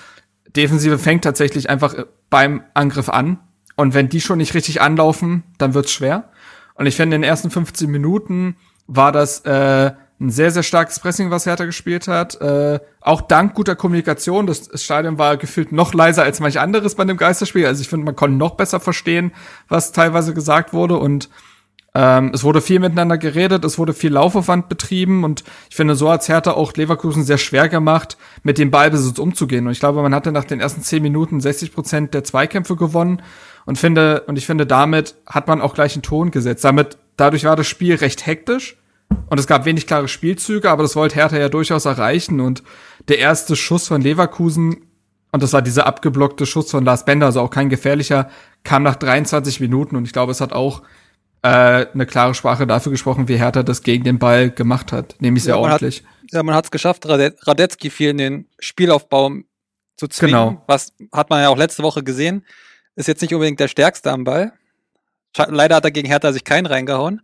[0.56, 1.96] Defensive fängt tatsächlich einfach
[2.30, 3.38] beim Angriff an
[3.82, 6.30] und wenn die schon nicht richtig anlaufen, dann wird's schwer.
[6.76, 8.56] Und ich finde, in den ersten 15 Minuten
[8.88, 12.40] war das äh, ein sehr, sehr starkes Pressing, was Hertha gespielt hat.
[12.40, 14.46] Äh, auch dank guter Kommunikation.
[14.46, 17.66] Das, Stadion war gefühlt noch leiser als manch anderes bei dem Geisterspiel.
[17.66, 19.32] Also ich finde, man konnte noch besser verstehen,
[19.68, 20.98] was teilweise gesagt wurde.
[20.98, 21.30] Und
[21.94, 25.24] ähm, es wurde viel miteinander geredet, es wurde viel Laufaufwand betrieben.
[25.24, 29.66] Und ich finde, so hat Hertha auch Leverkusen sehr schwer gemacht, mit dem Ballbesitz umzugehen.
[29.66, 33.22] Und ich glaube, man hatte nach den ersten zehn Minuten 60 Prozent der Zweikämpfe gewonnen.
[33.66, 36.64] Und finde, und ich finde, damit hat man auch gleich einen Ton gesetzt.
[36.64, 38.78] Damit, dadurch war das Spiel recht hektisch
[39.30, 42.40] und es gab wenig klare Spielzüge, aber das wollte Hertha ja durchaus erreichen.
[42.40, 42.64] Und
[43.08, 44.88] der erste Schuss von Leverkusen,
[45.32, 48.30] und das war dieser abgeblockte Schuss von Lars Bender, also auch kein gefährlicher,
[48.64, 49.96] kam nach 23 Minuten.
[49.96, 50.82] Und ich glaube, es hat auch
[51.44, 55.16] äh, eine klare Sprache dafür gesprochen, wie Hertha das gegen den Ball gemacht hat.
[55.20, 56.04] Nämlich sehr ja, ordentlich.
[56.04, 59.32] Hat, ja, man hat es geschafft, Radetzky viel in den Spielaufbau
[59.98, 60.36] zu zwingen.
[60.36, 60.64] Genau.
[60.68, 62.46] Was hat man ja auch letzte Woche gesehen.
[62.96, 64.54] Ist jetzt nicht unbedingt der stärkste am Ball.
[65.48, 67.22] Leider hat er gegen Hertha sich keinen reingehauen.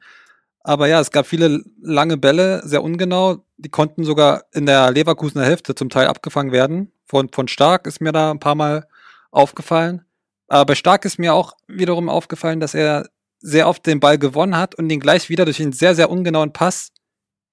[0.62, 3.46] Aber ja, es gab viele lange Bälle, sehr ungenau.
[3.58, 6.92] Die konnten sogar in der Leverkusener Hälfte zum Teil abgefangen werden.
[7.06, 8.88] Von, von Stark ist mir da ein paar Mal
[9.32, 10.06] aufgefallen.
[10.48, 14.58] Aber bei Stark ist mir auch wiederum aufgefallen, dass er sehr oft den Ball gewonnen
[14.58, 16.92] hat und ihn gleich wieder durch einen sehr, sehr ungenauen Pass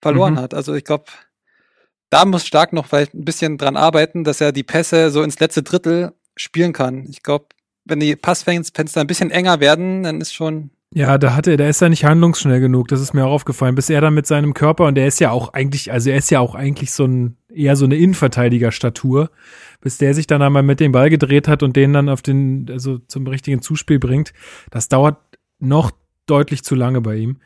[0.01, 0.39] verloren mhm.
[0.39, 0.55] hat.
[0.55, 1.05] Also ich glaube,
[2.11, 5.41] da muss Stark noch vielleicht ein bisschen dran arbeiten, dass er die Pässe so ins
[5.41, 7.07] letzte Drittel spielen kann.
[7.09, 7.47] Ich glaube,
[7.85, 11.83] wenn die Passfenster ein bisschen enger werden, dann ist schon ja, da hatte, da ist
[11.83, 12.87] er nicht handlungsschnell genug.
[12.87, 13.75] Das ist mir auch aufgefallen.
[13.75, 16.31] Bis er dann mit seinem Körper und der ist ja auch eigentlich, also er ist
[16.31, 19.31] ja auch eigentlich so ein eher so eine Innenverteidigerstatur,
[19.81, 22.69] bis der sich dann einmal mit dem Ball gedreht hat und den dann auf den,
[22.71, 24.33] also zum richtigen Zuspiel bringt.
[24.71, 25.17] Das dauert
[25.65, 25.91] noch
[26.27, 27.39] deutlich zu lange bei ihm.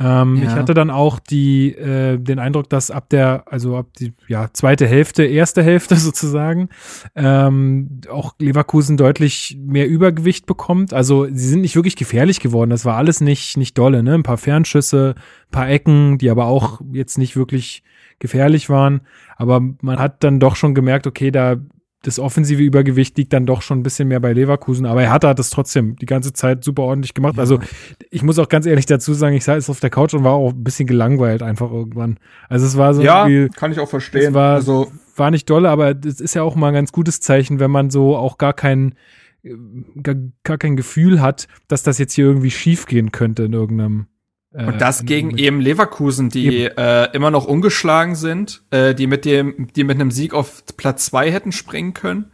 [0.00, 0.44] Ähm, ja.
[0.44, 4.48] Ich hatte dann auch die, äh, den Eindruck, dass ab der, also ab die ja,
[4.52, 6.70] zweite Hälfte, erste Hälfte sozusagen,
[7.14, 10.94] ähm, auch Leverkusen deutlich mehr Übergewicht bekommt.
[10.94, 12.70] Also sie sind nicht wirklich gefährlich geworden.
[12.70, 14.14] Das war alles nicht, nicht dolle, ne?
[14.14, 17.82] Ein paar Fernschüsse, ein paar Ecken, die aber auch jetzt nicht wirklich
[18.20, 19.02] gefährlich waren.
[19.36, 21.56] Aber man hat dann doch schon gemerkt, okay, da
[22.02, 25.24] das offensive Übergewicht liegt dann doch schon ein bisschen mehr bei Leverkusen, aber er hat,
[25.24, 27.36] hat es trotzdem die ganze Zeit super ordentlich gemacht.
[27.36, 27.40] Ja.
[27.40, 27.58] Also
[28.10, 30.52] ich muss auch ganz ehrlich dazu sagen, ich saß auf der Couch und war auch
[30.52, 32.18] ein bisschen gelangweilt einfach irgendwann.
[32.48, 34.28] Also es war so ja, kann ich auch verstehen.
[34.28, 37.20] Es war, also war nicht dolle, aber es ist ja auch mal ein ganz gutes
[37.20, 38.94] Zeichen, wenn man so auch gar kein
[40.02, 44.02] gar, gar kein Gefühl hat, dass das jetzt hier irgendwie schief gehen könnte in irgendeinem
[44.02, 44.09] äh,
[44.52, 49.68] und das gegen eben Leverkusen, die äh, immer noch ungeschlagen sind, äh, die mit dem,
[49.76, 52.32] die mit einem Sieg auf Platz zwei hätten springen können.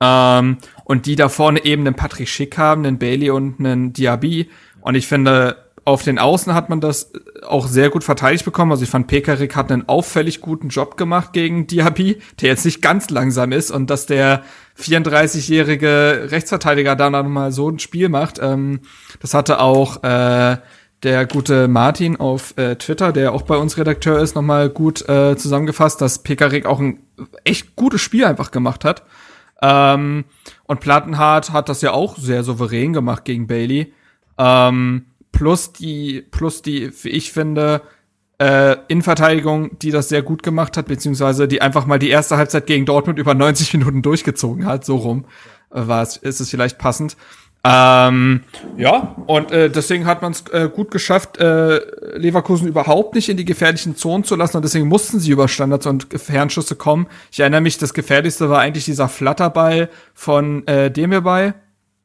[0.00, 4.48] Ähm, und die da vorne eben einen Patrick Schick haben, einen Bailey und einen Diaby.
[4.80, 7.12] Und ich finde, auf den Außen hat man das
[7.46, 8.70] auch sehr gut verteidigt bekommen.
[8.70, 12.82] Also ich fand Pekarik hat einen auffällig guten Job gemacht gegen Diaby, der jetzt nicht
[12.82, 14.42] ganz langsam ist und dass der
[14.78, 18.38] 34-jährige Rechtsverteidiger da noch mal so ein Spiel macht.
[18.40, 18.80] Ähm,
[19.20, 20.58] das hatte auch äh,
[21.02, 25.36] der gute Martin auf äh, Twitter, der auch bei uns Redakteur ist, nochmal gut äh,
[25.36, 27.00] zusammengefasst, dass Pekarik auch ein
[27.44, 29.04] echt gutes Spiel einfach gemacht hat.
[29.62, 30.24] Ähm,
[30.64, 33.92] und Plattenhardt hat das ja auch sehr souverän gemacht gegen Bailey.
[34.38, 37.82] Ähm, plus die, plus die, wie ich finde,
[38.40, 42.66] äh, Innenverteidigung, die das sehr gut gemacht hat, beziehungsweise die einfach mal die erste Halbzeit
[42.66, 45.24] gegen Dortmund über 90 Minuten durchgezogen hat, so rum
[45.70, 47.16] äh, war es, ist es vielleicht passend.
[47.64, 48.42] Ähm,
[48.76, 51.80] ja, und äh, deswegen hat man es äh, gut geschafft, äh,
[52.16, 55.86] Leverkusen überhaupt nicht in die gefährlichen Zonen zu lassen und deswegen mussten sie über Standards
[55.86, 57.08] und Fernschüsse kommen.
[57.32, 61.52] Ich erinnere mich, das gefährlichste war eigentlich dieser Flatterball von äh, Demirbay,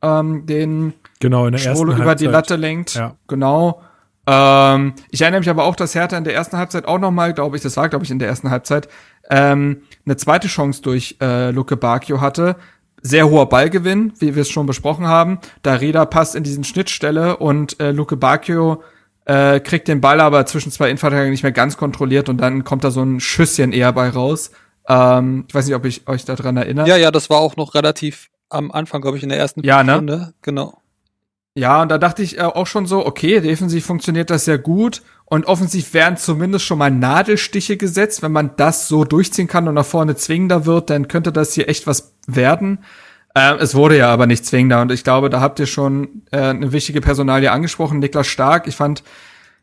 [0.01, 2.19] ähm, den genau, in der ersten über Halbzeit.
[2.19, 2.95] die Latte lenkt.
[2.95, 3.15] Ja.
[3.27, 3.81] Genau.
[4.25, 7.33] Ähm, ich erinnere mich aber auch, dass Hertha in der ersten Halbzeit auch noch mal,
[7.33, 8.87] glaube ich, das war, glaube ich, in der ersten Halbzeit,
[9.29, 12.55] ähm, eine zweite Chance durch äh, Luke Bacchio hatte,
[13.03, 15.39] sehr hoher Ballgewinn, wie wir es schon besprochen haben.
[15.61, 18.81] Darida passt in diesen Schnittstelle und äh, Luke Bacchio
[19.25, 22.83] äh, kriegt den Ball aber zwischen zwei Innenverteidigern nicht mehr ganz kontrolliert und dann kommt
[22.83, 24.51] da so ein Schüsschen eher bei raus.
[24.87, 26.87] Ähm, ich weiß nicht, ob ich euch daran erinnere.
[26.87, 29.83] Ja, ja, das war auch noch relativ am Anfang, glaube ich, in der ersten ja,
[29.83, 29.93] ne?
[29.93, 30.33] Stunde.
[30.41, 30.77] Genau.
[31.55, 35.01] Ja, und da dachte ich äh, auch schon so, okay, defensiv funktioniert das sehr gut
[35.33, 38.21] und offensiv werden zumindest schon mal Nadelstiche gesetzt.
[38.21, 41.67] Wenn man das so durchziehen kann und nach vorne zwingender wird, dann könnte das hier
[41.67, 42.83] echt was werden.
[43.33, 46.37] Äh, es wurde ja aber nicht zwingender und ich glaube, da habt ihr schon äh,
[46.37, 48.67] eine wichtige Personalie angesprochen, Niklas Stark.
[48.67, 49.01] Ich fand,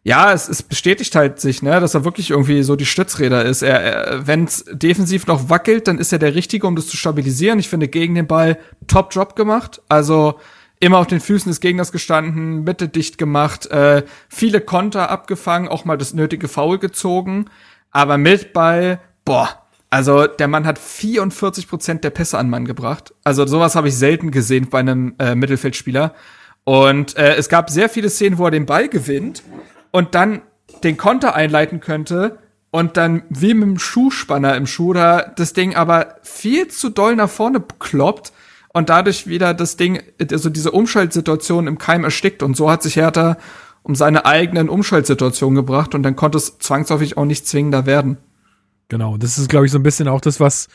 [0.03, 3.63] ja, es, es bestätigt halt sich, ne, dass er wirklich irgendwie so die Stützräder ist.
[3.63, 6.97] Er, er wenn es defensiv noch wackelt, dann ist er der Richtige, um das zu
[6.97, 7.61] stabilisieren.
[7.61, 9.81] Ich finde gegen den Ball Top Job gemacht.
[9.89, 10.41] Also
[10.81, 15.85] immer auf den Füßen des Gegners gestanden, Mitte dicht gemacht, äh, viele Konter abgefangen, auch
[15.85, 17.47] mal das nötige Foul gezogen,
[17.91, 23.13] aber mit Ball, boah, also der Mann hat 44 Prozent der Pässe an Mann gebracht.
[23.25, 26.15] Also sowas habe ich selten gesehen bei einem äh, Mittelfeldspieler.
[26.63, 29.43] Und äh, es gab sehr viele Szenen, wo er den Ball gewinnt
[29.91, 30.43] und dann
[30.85, 32.39] den Konter einleiten könnte,
[32.71, 37.17] und dann wie mit dem Schuhspanner im Schuh da das Ding aber viel zu doll
[37.17, 38.33] nach vorne kloppt
[38.73, 42.43] und dadurch wieder das Ding, also diese Umschaltsituation im Keim erstickt.
[42.43, 43.37] Und so hat sich Hertha
[43.83, 48.19] um seine eigenen Umschaltsituationen gebracht und dann konnte es zwangsläufig auch nicht zwingender werden.
[48.89, 50.69] Genau, das ist, glaube ich, so ein bisschen auch das, was,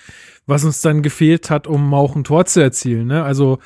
[0.45, 3.07] was uns dann gefehlt hat, um auch ein Tor zu erzielen.
[3.07, 3.23] Ne?
[3.23, 3.59] Also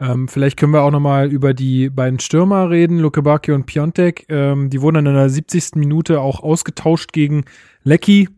[0.00, 3.66] ähm, vielleicht können wir auch noch mal über die beiden Stürmer reden, Luke Bacchio und
[3.66, 4.26] Piontek.
[4.28, 5.76] Ähm, die wurden dann in der 70.
[5.76, 7.44] Minute auch ausgetauscht gegen
[7.82, 8.28] Lecky,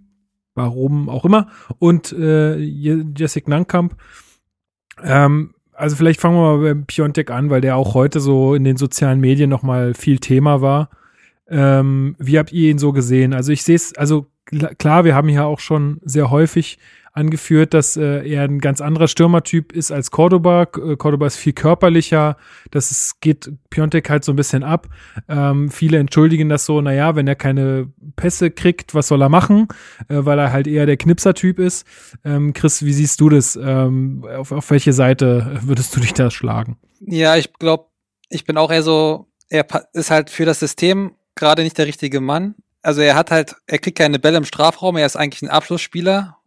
[0.54, 3.96] warum auch immer, und äh, Jessic Nankamp.
[5.02, 8.64] Ähm, also vielleicht fangen wir mal beim Piontek an, weil der auch heute so in
[8.64, 10.90] den sozialen Medien noch mal viel Thema war.
[11.48, 13.32] Ähm, wie habt ihr ihn so gesehen?
[13.32, 14.26] Also ich sehe es, also
[14.78, 16.78] klar, wir haben hier auch schon sehr häufig
[17.18, 20.62] angeführt, dass äh, er ein ganz anderer Stürmertyp ist als Cordoba.
[20.62, 22.36] Äh, Cordoba ist viel körperlicher.
[22.70, 24.88] Das ist, geht Piontek halt so ein bisschen ab.
[25.28, 29.68] Ähm, viele entschuldigen das so, naja, wenn er keine Pässe kriegt, was soll er machen?
[30.08, 31.86] Äh, weil er halt eher der Knipser-Typ ist.
[32.24, 33.56] Ähm, Chris, wie siehst du das?
[33.56, 36.78] Ähm, auf, auf welche Seite würdest du dich da schlagen?
[37.00, 37.86] Ja, ich glaube,
[38.30, 42.20] ich bin auch eher so, er ist halt für das System gerade nicht der richtige
[42.20, 42.54] Mann.
[42.82, 46.37] Also er hat halt, er kriegt keine Bälle im Strafraum, er ist eigentlich ein Abschlussspieler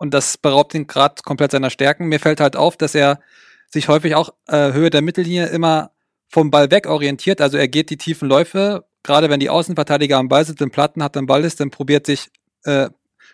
[0.00, 2.06] und das beraubt ihn gerade komplett seiner Stärken.
[2.06, 3.20] Mir fällt halt auf, dass er
[3.68, 5.90] sich häufig auch äh, Höhe der Mittellinie immer
[6.26, 7.42] vom Ball weg orientiert.
[7.42, 11.02] Also er geht die tiefen Läufe, gerade wenn die Außenverteidiger am Ball sind, den Platten
[11.02, 12.30] hat, den Ball ist, dann probiert sich
[12.64, 12.88] äh,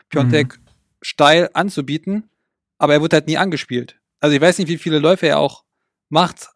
[0.08, 0.62] Piontek mhm.
[1.02, 2.30] steil anzubieten,
[2.78, 4.00] aber er wird halt nie angespielt.
[4.18, 5.62] Also ich weiß nicht, wie viele Läufe er auch
[6.08, 6.48] macht,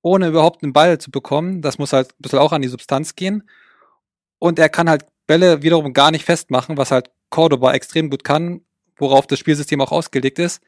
[0.00, 1.60] ohne überhaupt einen Ball zu bekommen.
[1.60, 3.46] Das muss halt ein bisschen auch an die Substanz gehen.
[4.38, 8.62] Und er kann halt Bälle wiederum gar nicht festmachen, was halt Cordoba extrem gut kann
[8.96, 10.62] worauf das Spielsystem auch ausgelegt ist,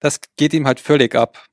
[0.00, 1.44] das geht ihm halt völlig ab.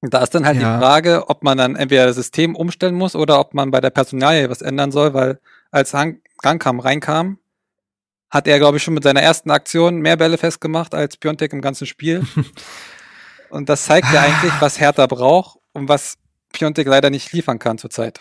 [0.00, 0.74] Und da ist dann halt ja.
[0.74, 3.90] die Frage, ob man dann entweder das System umstellen muss oder ob man bei der
[3.90, 5.40] Personalie was ändern soll, weil
[5.70, 5.94] als
[6.42, 7.38] Gangkam reinkam,
[8.30, 11.60] hat er, glaube ich, schon mit seiner ersten Aktion mehr Bälle festgemacht als Piontek im
[11.60, 12.26] ganzen Spiel.
[13.50, 16.18] und das zeigt ja eigentlich, was Hertha braucht und was
[16.52, 18.20] Piontek leider nicht liefern kann zurzeit.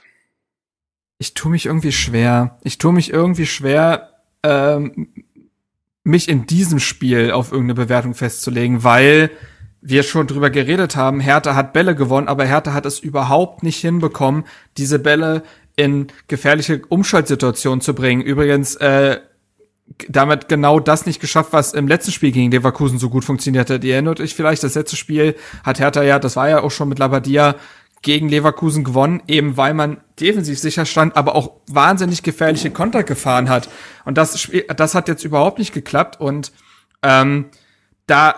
[1.18, 2.58] Ich tue mich irgendwie schwer.
[2.64, 5.25] Ich tue mich irgendwie schwer, ähm,
[6.06, 9.32] mich in diesem Spiel auf irgendeine Bewertung festzulegen, weil
[9.82, 13.78] wir schon drüber geredet haben, Hertha hat Bälle gewonnen, aber Hertha hat es überhaupt nicht
[13.78, 14.46] hinbekommen,
[14.78, 15.44] diese Bälle
[15.76, 18.22] in gefährliche Umschaltsituationen zu bringen.
[18.22, 19.20] Übrigens, äh,
[20.08, 23.84] damit genau das nicht geschafft, was im letzten Spiel gegen Leverkusen so gut funktioniert hat.
[23.84, 26.90] Ihr erinnert euch vielleicht, das letzte Spiel hat Hertha ja, das war ja auch schon
[26.90, 27.56] mit Labadia,
[28.06, 33.50] gegen Leverkusen gewonnen, eben weil man defensiv sicher stand, aber auch wahnsinnig gefährliche Konter gefahren
[33.50, 33.68] hat.
[34.06, 36.22] Und das, das hat jetzt überhaupt nicht geklappt.
[36.22, 36.52] Und
[37.02, 37.46] ähm,
[38.06, 38.36] da,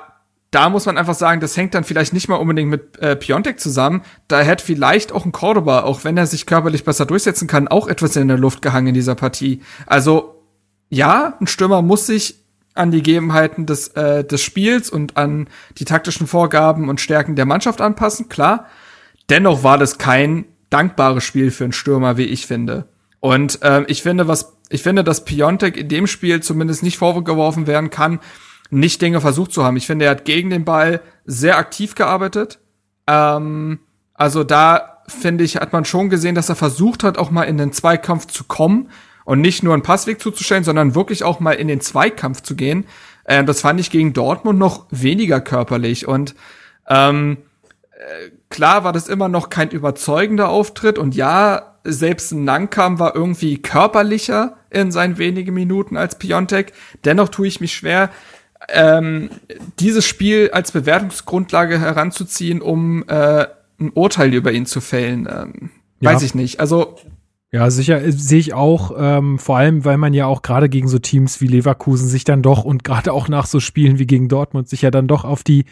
[0.51, 3.59] da muss man einfach sagen, das hängt dann vielleicht nicht mal unbedingt mit äh, Piontek
[3.59, 4.03] zusammen.
[4.29, 7.89] Da hätte vielleicht auch ein Cordoba, auch wenn er sich körperlich besser durchsetzen kann, auch
[7.89, 9.61] etwas in der Luft gehangen in dieser Partie.
[9.85, 10.45] Also
[10.87, 12.41] ja, ein Stürmer muss sich
[12.73, 17.45] an die Gegebenheiten des, äh, des Spiels und an die taktischen Vorgaben und Stärken der
[17.45, 18.67] Mannschaft anpassen, klar.
[19.29, 22.87] Dennoch war das kein dankbares Spiel für einen Stürmer, wie ich finde.
[23.19, 27.67] Und ähm, ich finde, was ich finde, dass Piontek in dem Spiel zumindest nicht vorgeworfen
[27.67, 28.19] werden kann,
[28.69, 29.77] nicht Dinge versucht zu haben.
[29.77, 32.59] Ich finde, er hat gegen den Ball sehr aktiv gearbeitet.
[33.07, 33.79] Ähm,
[34.13, 37.57] also da finde ich, hat man schon gesehen, dass er versucht hat, auch mal in
[37.57, 38.89] den Zweikampf zu kommen
[39.23, 42.85] und nicht nur einen Passweg zuzustellen, sondern wirklich auch mal in den Zweikampf zu gehen.
[43.25, 46.35] Ähm, das fand ich gegen Dortmund noch weniger körperlich und
[46.89, 47.37] ähm,
[48.49, 54.57] klar war das immer noch kein überzeugender Auftritt und ja, selbst Nankam war irgendwie körperlicher
[54.69, 56.73] in seinen wenigen Minuten als Piontek.
[57.05, 58.09] Dennoch tue ich mich schwer,
[58.69, 59.29] ähm,
[59.79, 63.47] dieses Spiel als Bewertungsgrundlage heranzuziehen, um äh,
[63.79, 65.27] ein Urteil über ihn zu fällen.
[65.31, 66.13] Ähm, ja.
[66.13, 66.59] Weiß ich nicht.
[66.59, 66.97] Also
[67.49, 70.89] ja, sicher äh, sehe ich auch, ähm, vor allem, weil man ja auch gerade gegen
[70.89, 74.27] so Teams wie Leverkusen sich dann doch und gerade auch nach so Spielen wie gegen
[74.27, 75.65] Dortmund sich ja dann doch auf die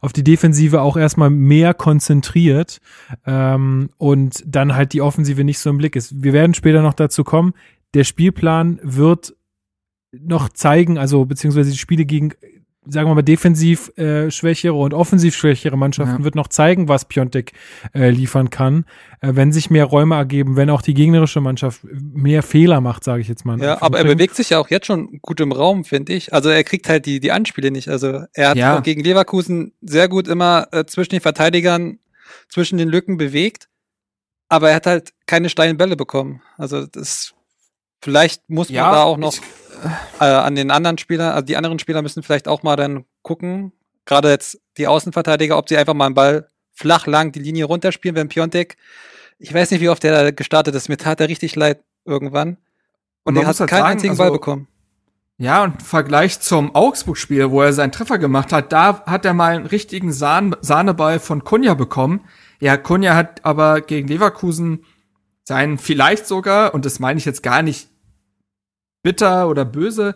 [0.00, 2.80] auf die Defensive auch erstmal mehr konzentriert
[3.26, 6.22] ähm, und dann halt die Offensive nicht so im Blick ist.
[6.22, 7.54] Wir werden später noch dazu kommen.
[7.94, 9.34] Der Spielplan wird
[10.12, 12.32] noch zeigen, also beziehungsweise die Spiele gegen
[12.86, 16.24] sagen wir mal, defensiv äh, schwächere und offensiv schwächere Mannschaften ja.
[16.24, 17.52] wird noch zeigen, was Piontek
[17.94, 18.86] äh, liefern kann,
[19.20, 23.20] äh, wenn sich mehr Räume ergeben, wenn auch die gegnerische Mannschaft mehr Fehler macht, sage
[23.20, 23.60] ich jetzt mal.
[23.60, 26.32] Ja, aber er bewegt sich ja auch jetzt schon gut im Raum, finde ich.
[26.32, 27.88] Also er kriegt halt die, die Anspiele nicht.
[27.88, 28.80] Also er hat ja.
[28.80, 31.98] gegen Leverkusen sehr gut immer äh, zwischen den Verteidigern,
[32.48, 33.68] zwischen den Lücken bewegt,
[34.48, 36.40] aber er hat halt keine steilen Bälle bekommen.
[36.56, 37.34] Also das
[38.00, 39.34] vielleicht muss man ja, da auch noch.
[39.34, 39.40] Ich,
[40.20, 43.72] äh, an den anderen Spieler, also die anderen Spieler müssen vielleicht auch mal dann gucken,
[44.04, 48.16] gerade jetzt die Außenverteidiger, ob sie einfach mal einen Ball flach lang die Linie runterspielen,
[48.16, 48.76] wenn Piontek,
[49.38, 52.56] ich weiß nicht, wie oft der gestartet ist, mir tat er richtig leid irgendwann.
[53.24, 54.68] Und, und er hat halt keinen sagen, einzigen also, Ball bekommen.
[55.38, 59.32] Ja, und im Vergleich zum Augsburg-Spiel, wo er seinen Treffer gemacht hat, da hat er
[59.32, 62.20] mal einen richtigen Sahn Sahneball von Kunja bekommen.
[62.60, 64.84] Ja, Kunja hat aber gegen Leverkusen
[65.44, 67.89] seinen vielleicht sogar, und das meine ich jetzt gar nicht
[69.02, 70.14] bitter oder böse,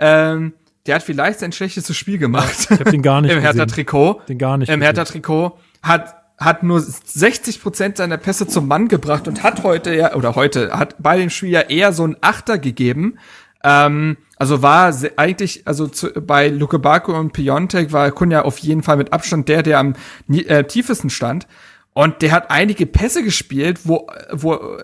[0.00, 0.54] ähm,
[0.86, 2.68] der hat vielleicht sein schlechtestes Spiel gemacht.
[2.70, 4.22] Ich habe den gar nicht Im Hertha-Trikot.
[4.28, 4.68] Den gar nicht.
[4.68, 5.58] Im Hertha-Trikot.
[5.82, 10.34] Hat, hat nur 60 Prozent seiner Pässe zum Mann gebracht und hat heute ja, oder
[10.34, 13.18] heute, hat bei dem Spiel ja eher so ein Achter gegeben.
[13.62, 18.82] Ähm, also war eigentlich, also zu, bei Luke Baku und Piontek war Kunja auf jeden
[18.82, 19.94] Fall mit Abstand der, der am
[20.28, 21.46] äh, tiefesten stand.
[21.94, 24.76] Und der hat einige Pässe gespielt, wo, wo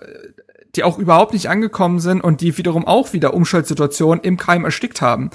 [0.75, 5.01] die auch überhaupt nicht angekommen sind und die wiederum auch wieder Umschaltsituationen im Keim erstickt
[5.01, 5.29] haben.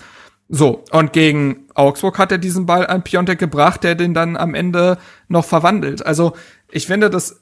[0.49, 4.55] So, und gegen Augsburg hat er diesen Ball an Piontek gebracht, der den dann am
[4.55, 6.07] Ende noch verwandelt.
[6.07, 6.35] Also,
[6.71, 7.41] ich finde, dass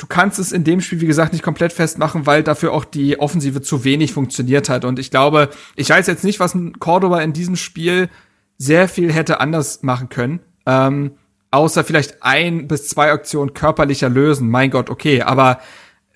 [0.00, 3.20] du kannst es in dem Spiel, wie gesagt, nicht komplett festmachen, weil dafür auch die
[3.20, 4.84] Offensive zu wenig funktioniert hat.
[4.84, 8.08] Und ich glaube, ich weiß jetzt nicht, was Cordoba in diesem Spiel
[8.56, 10.40] sehr viel hätte anders machen können.
[10.66, 11.12] Ähm,
[11.50, 14.48] außer vielleicht ein bis zwei Aktionen körperlicher lösen.
[14.48, 15.60] Mein Gott, okay, aber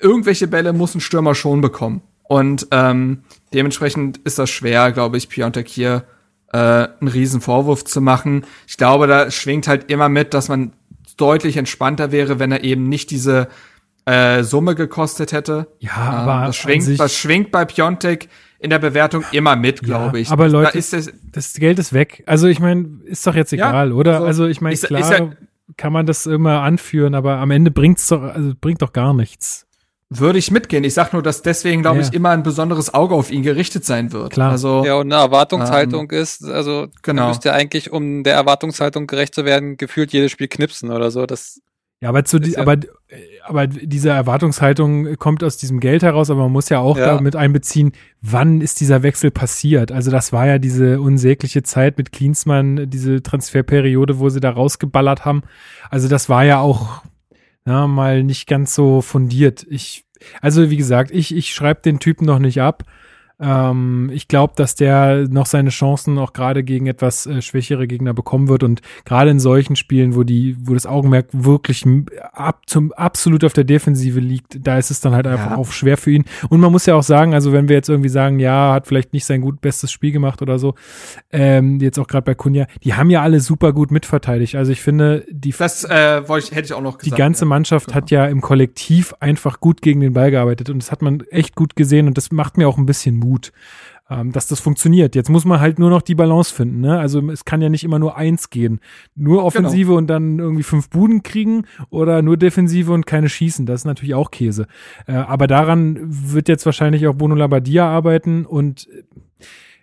[0.05, 2.03] irgendwelche Bälle muss ein Stürmer schon bekommen.
[2.23, 6.05] Und ähm, dementsprechend ist das schwer, glaube ich, Piontek hier
[6.53, 8.45] äh, einen riesen Vorwurf zu machen.
[8.67, 10.73] Ich glaube, da schwingt halt immer mit, dass man
[11.17, 13.49] deutlich entspannter wäre, wenn er eben nicht diese
[14.05, 15.69] äh, Summe gekostet hätte.
[15.79, 20.19] Ja, aber ähm, das schwingt, das schwingt bei Piontek in der Bewertung immer mit, glaube
[20.19, 20.31] ja, ich.
[20.31, 22.23] Aber Leute, da ist das, das, Geld ist weg.
[22.27, 24.15] Also ich meine, ist doch jetzt egal, ja, oder?
[24.15, 25.31] Also, also ich meine, klar ja,
[25.77, 29.67] kann man das immer anführen, aber am Ende bringt's doch, also bringt doch gar nichts.
[30.11, 30.85] Würde ich mitgehen.
[30.85, 32.07] Ich sag nur, dass deswegen, glaube ja.
[32.07, 34.33] ich, immer ein besonderes Auge auf ihn gerichtet sein wird.
[34.33, 34.53] Klar.
[34.53, 37.29] Also, ja, und eine Erwartungshaltung ähm, ist, also genau.
[37.29, 41.27] müsste ja eigentlich, um der Erwartungshaltung gerecht zu werden, gefühlt jedes Spiel knipsen oder so.
[41.27, 41.61] Das
[42.01, 42.77] ja, aber zu die, ja aber
[43.45, 47.07] aber diese Erwartungshaltung kommt aus diesem Geld heraus, aber man muss ja auch ja.
[47.07, 49.93] damit einbeziehen, wann ist dieser Wechsel passiert?
[49.93, 55.25] Also das war ja diese unsägliche Zeit mit Klinsmann, diese Transferperiode, wo sie da rausgeballert
[55.25, 55.43] haben.
[55.91, 57.03] Also das war ja auch
[57.65, 59.67] na, mal nicht ganz so fundiert.
[59.69, 60.05] Ich,
[60.41, 62.85] also wie gesagt, ich, ich schreibe den Typen noch nicht ab.
[63.45, 68.15] Ähm, ich glaube, dass der noch seine Chancen auch gerade gegen etwas äh, schwächere Gegner
[68.15, 71.85] bekommen wird und gerade in solchen Spielen, wo die, wo das Augenmerk wirklich
[72.33, 75.57] ab zum absolut auf der Defensive liegt, da ist es dann halt einfach ja.
[75.57, 76.25] auch schwer für ihn.
[76.49, 79.13] Und man muss ja auch sagen, also wenn wir jetzt irgendwie sagen, ja, hat vielleicht
[79.13, 80.75] nicht sein gut bestes Spiel gemacht oder so,
[81.31, 84.55] ähm, jetzt auch gerade bei Kunja, die haben ja alle super gut mitverteidigt.
[84.55, 87.17] Also ich finde, die das äh, wollte ich, hätte ich auch noch gesagt.
[87.17, 87.97] Die ganze Mannschaft genau.
[87.97, 91.55] hat ja im Kollektiv einfach gut gegen den Ball gearbeitet und das hat man echt
[91.55, 93.34] gut gesehen und das macht mir auch ein bisschen Mut,
[94.11, 95.15] ähm, dass das funktioniert.
[95.15, 96.81] Jetzt muss man halt nur noch die Balance finden.
[96.81, 96.99] Ne?
[96.99, 98.81] Also es kann ja nicht immer nur eins gehen.
[99.15, 99.47] Nur genau.
[99.47, 99.99] Offensive genau.
[99.99, 103.67] und dann irgendwie fünf Buden kriegen oder nur Defensive und keine schießen.
[103.67, 104.67] Das ist natürlich auch Käse.
[105.07, 109.05] Äh, aber daran wird jetzt wahrscheinlich auch Bono Labadia arbeiten und äh,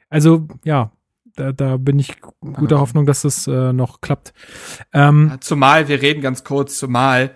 [0.09, 0.91] also ja,
[1.35, 4.33] da, da bin ich guter Hoffnung, dass das äh, noch klappt.
[4.93, 7.31] Ähm, zumal, wir reden ganz kurz, zumal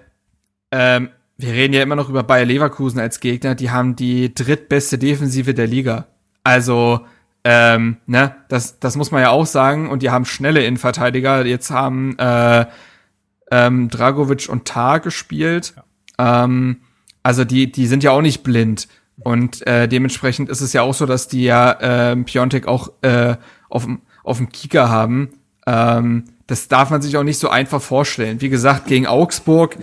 [0.71, 4.97] ähm, wir reden ja immer noch über Bayer Leverkusen als Gegner, die haben die drittbeste
[4.97, 6.07] Defensive der Liga.
[6.43, 7.01] Also,
[7.43, 9.89] ähm, ne, das, das muss man ja auch sagen.
[9.89, 11.45] Und die haben schnelle Innenverteidiger.
[11.45, 12.65] Jetzt haben äh,
[13.51, 15.73] ähm, Dragovic und Tar gespielt.
[16.17, 16.43] Ja.
[16.43, 16.77] Ähm,
[17.23, 18.87] also die, die sind ja auch nicht blind.
[19.19, 21.71] Und äh, dementsprechend ist es ja auch so, dass die ja
[22.11, 23.35] äh, Piontek auch äh,
[23.69, 25.29] auf, dem Kicker haben.
[25.65, 28.39] Ähm, das darf man sich auch nicht so einfach vorstellen.
[28.39, 29.77] Wie gesagt, gegen Augsburg,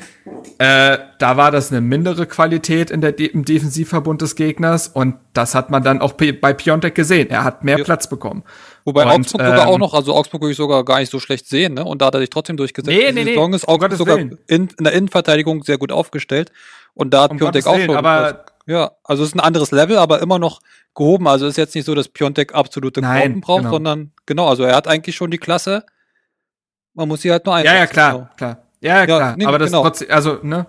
[0.58, 5.16] äh, da war das eine mindere Qualität in der De im Defensivverbund des Gegners und
[5.32, 7.30] das hat man dann auch bei Piontek gesehen.
[7.30, 7.84] Er hat mehr ja.
[7.84, 8.44] Platz bekommen.
[8.84, 11.18] Wobei und, Augsburg ähm, sogar auch noch, also Augsburg würde ich sogar gar nicht so
[11.18, 11.84] schlecht sehen, ne?
[11.84, 12.96] Und da hat er sich trotzdem durchgesetzt.
[12.96, 13.30] Nee, nee, nee.
[13.30, 16.52] Saison ist Augsburg sogar in, in, der Innenverteidigung sehr gut aufgestellt.
[16.94, 17.96] Und da hat um Piontek auch schon.
[17.96, 20.60] Aber ja, also es ist ein anderes Level, aber immer noch
[20.94, 21.26] gehoben.
[21.26, 23.70] Also ist jetzt nicht so, dass Piontek absolute Quoten braucht, genau.
[23.72, 25.84] sondern genau, also er hat eigentlich schon die Klasse
[26.94, 27.74] man muss sie halt nur einsetzen.
[27.74, 28.28] Ja, ja, klar, genau.
[28.36, 28.58] klar.
[28.80, 29.34] Ja, ja, klar.
[29.36, 29.82] Nee, aber das genau.
[29.82, 30.66] trotzdem, also, ne,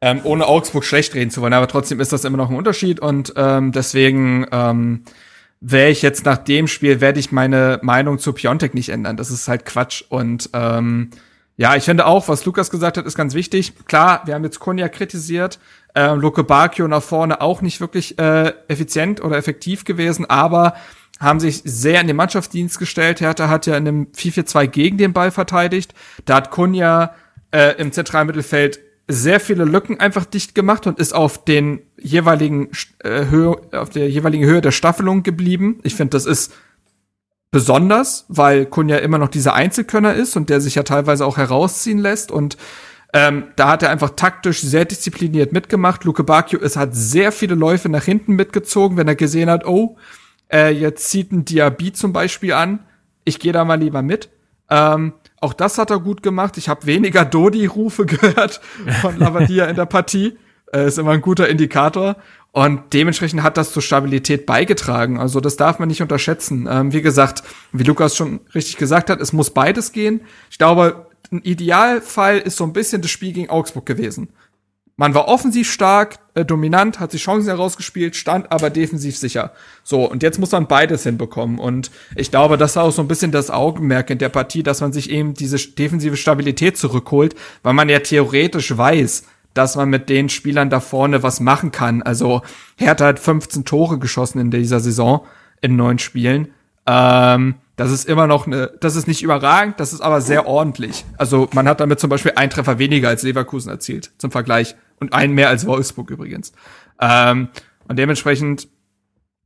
[0.00, 3.00] ähm, ohne Augsburg schlecht reden zu wollen, aber trotzdem ist das immer noch ein Unterschied
[3.00, 5.04] und ähm, deswegen ähm,
[5.60, 9.16] wäre ich jetzt nach dem Spiel, werde ich meine Meinung zu Piontek nicht ändern.
[9.16, 11.10] Das ist halt Quatsch und ähm,
[11.56, 13.74] ja, ich finde auch, was Lukas gesagt hat, ist ganz wichtig.
[13.84, 15.58] Klar, wir haben jetzt Konya kritisiert,
[15.94, 20.74] äh, Luke Bakio nach vorne auch nicht wirklich äh, effizient oder effektiv gewesen, aber
[21.20, 23.20] haben sich sehr in den Mannschaftsdienst gestellt.
[23.20, 25.94] Hertha hat ja in einem 4-4-2 gegen den Ball verteidigt.
[26.24, 27.14] Da hat Kunja
[27.50, 32.70] äh, im zentralen Mittelfeld sehr viele Lücken einfach dicht gemacht und ist auf den jeweiligen
[33.00, 35.80] äh, Höhe, auf der jeweiligen Höhe der Staffelung geblieben.
[35.82, 36.52] Ich finde, das ist
[37.50, 41.98] besonders, weil Kunja immer noch dieser Einzelkönner ist und der sich ja teilweise auch herausziehen
[41.98, 42.56] lässt und
[43.12, 46.04] ähm, da hat er einfach taktisch sehr diszipliniert mitgemacht.
[46.04, 49.96] Luke Bacchio ist hat sehr viele Läufe nach hinten mitgezogen, wenn er gesehen hat, oh,
[50.52, 52.80] äh, jetzt zieht ein Diaby zum Beispiel an,
[53.24, 54.30] ich gehe da mal lieber mit.
[54.68, 56.56] Ähm, auch das hat er gut gemacht.
[56.58, 58.60] Ich habe weniger Dodi-Rufe gehört
[59.00, 60.38] von Lavadia in der Partie.
[60.72, 62.16] Äh, ist immer ein guter Indikator.
[62.52, 65.18] Und dementsprechend hat das zur Stabilität beigetragen.
[65.18, 66.68] Also das darf man nicht unterschätzen.
[66.70, 67.42] Ähm, wie gesagt,
[67.72, 70.22] wie Lukas schon richtig gesagt hat, es muss beides gehen.
[70.50, 74.30] Ich glaube, ein Idealfall ist so ein bisschen das Spiel gegen Augsburg gewesen.
[75.00, 79.52] Man war offensiv stark, äh, dominant, hat sich Chancen herausgespielt, stand aber defensiv sicher.
[79.82, 81.58] So, und jetzt muss man beides hinbekommen.
[81.58, 84.82] Und ich glaube, das war auch so ein bisschen das Augenmerk in der Partie, dass
[84.82, 89.24] man sich eben diese defensive Stabilität zurückholt, weil man ja theoretisch weiß,
[89.54, 92.02] dass man mit den Spielern da vorne was machen kann.
[92.02, 92.42] Also
[92.76, 95.24] Hertha hat 15 Tore geschossen in dieser Saison
[95.62, 96.48] in neun Spielen.
[96.84, 101.06] Ähm, das ist immer noch eine, das ist nicht überragend, das ist aber sehr ordentlich.
[101.16, 104.76] Also man hat damit zum Beispiel einen Treffer weniger als Leverkusen erzielt, zum Vergleich.
[105.00, 106.52] Und einen mehr als Wolfsburg übrigens.
[107.00, 107.48] Ähm,
[107.88, 108.68] und dementsprechend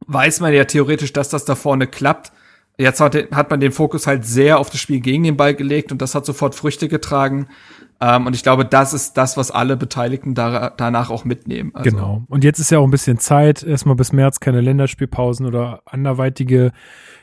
[0.07, 2.33] weiß man ja theoretisch, dass das da vorne klappt.
[2.77, 5.93] Jetzt hat, hat man den Fokus halt sehr auf das Spiel gegen den Ball gelegt
[5.93, 7.47] und das hat sofort Früchte getragen.
[8.01, 11.71] Ähm, und ich glaube, das ist das, was alle Beteiligten da, danach auch mitnehmen.
[11.73, 12.23] Also genau.
[12.29, 16.73] Und jetzt ist ja auch ein bisschen Zeit, erstmal bis März keine Länderspielpausen oder anderweitige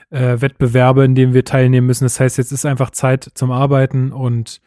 [0.09, 2.05] äh, Wettbewerbe, in denen wir teilnehmen müssen.
[2.05, 4.61] Das heißt, jetzt ist einfach Zeit zum Arbeiten und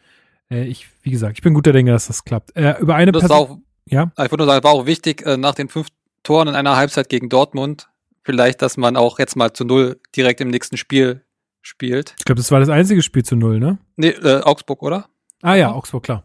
[0.51, 2.55] äh, ich, wie gesagt, ich bin guter Dinge, dass das klappt.
[2.55, 4.11] Äh, über eine das auch, ja?
[4.17, 5.87] Ich würde nur sagen, war auch wichtig, äh, nach den fünf
[6.23, 7.89] Toren in einer Halbzeit gegen Dortmund,
[8.23, 11.21] vielleicht, dass man auch jetzt mal zu null direkt im nächsten Spiel
[11.61, 12.15] spielt.
[12.19, 13.77] Ich glaube, das war das einzige Spiel zu null, ne?
[13.95, 15.07] Nee, äh, Augsburg, oder?
[15.41, 16.23] Ah ja, Augsburg, klar.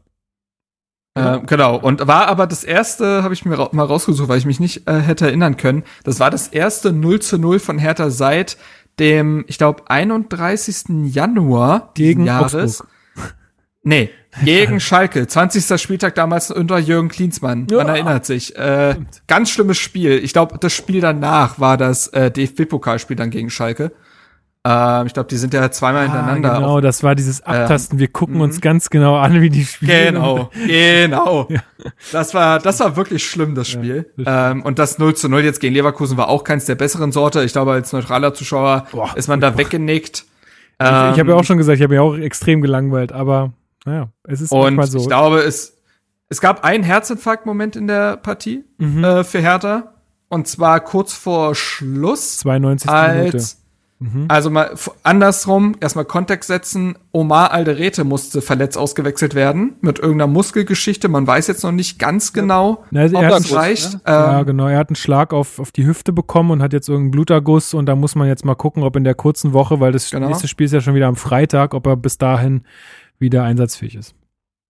[1.14, 4.46] Äh, genau, und war aber das erste, habe ich mir ra mal rausgesucht, weil ich
[4.46, 5.82] mich nicht äh, hätte erinnern können.
[6.04, 8.56] Das war das erste 0 zu 0 von Hertha seit
[8.98, 11.12] dem, ich glaube, 31.
[11.12, 12.80] Januar gegen Jahres.
[12.80, 12.88] Augsburg.
[13.82, 14.10] Nee,
[14.44, 15.26] gegen Schalke.
[15.26, 15.80] 20.
[15.80, 17.66] Spieltag damals unter Jürgen Klinsmann.
[17.70, 17.94] Man ja.
[17.94, 18.56] erinnert sich.
[18.56, 20.22] Äh, ganz schlimmes Spiel.
[20.22, 23.92] Ich glaube, das Spiel danach war das äh, DFB-Pokalspiel dann gegen Schalke.
[24.62, 26.54] Ähm, ich glaube, die sind ja zweimal ah, hintereinander.
[26.56, 27.98] Genau, auf, das war dieses Abtasten.
[27.98, 28.60] Wir gucken ähm, uns mhm.
[28.60, 30.14] ganz genau an, wie die spielen.
[30.14, 31.46] Genau, genau.
[31.48, 31.60] ja.
[32.12, 34.12] Das war, das war wirklich schlimm, das Spiel.
[34.18, 37.10] Ja, ähm, und das 0 zu 0 jetzt gegen Leverkusen war auch keins der besseren
[37.10, 37.42] Sorte.
[37.42, 39.58] Ich glaube, als neutraler Zuschauer Boah, ist man da boah.
[39.58, 40.26] weggenickt.
[40.82, 43.52] Ich, ich habe ja auch ähm, schon gesagt, ich habe mich auch extrem gelangweilt, aber
[43.84, 44.98] naja, es ist und so.
[44.98, 45.78] Ich glaube, es,
[46.28, 49.04] es gab einen Herzinfarkt-Moment in der Partie mhm.
[49.04, 49.94] äh, für Hertha.
[50.28, 52.38] Und zwar kurz vor Schluss.
[52.38, 52.88] 92.
[52.88, 53.44] Als, Minute.
[54.00, 54.24] Mhm.
[54.28, 56.94] Also mal andersrum, erstmal Kontext setzen.
[57.12, 61.08] Omar Alderete musste verletzt ausgewechselt werden mit irgendeiner Muskelgeschichte.
[61.08, 63.04] Man weiß jetzt noch nicht ganz genau, ja.
[63.06, 63.92] ob das reicht.
[63.92, 64.00] Ne?
[64.06, 64.68] Ja, ähm, genau.
[64.68, 67.86] Er hat einen Schlag auf, auf die Hüfte bekommen und hat jetzt irgendeinen Bluterguss und
[67.86, 70.28] da muss man jetzt mal gucken, ob in der kurzen Woche, weil das genau.
[70.28, 72.62] nächste Spiel ist ja schon wieder am Freitag, ob er bis dahin
[73.20, 74.14] wieder einsatzfähig ist.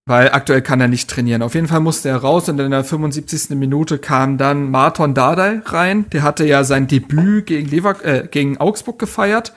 [0.06, 1.42] Weil aktuell kann er nicht trainieren.
[1.42, 3.50] Auf jeden Fall musste er raus und in der 75.
[3.50, 6.08] Minute kam dann Marton Dardai rein.
[6.10, 9.52] Der hatte ja sein Debüt gegen, Lever äh, gegen Augsburg gefeiert.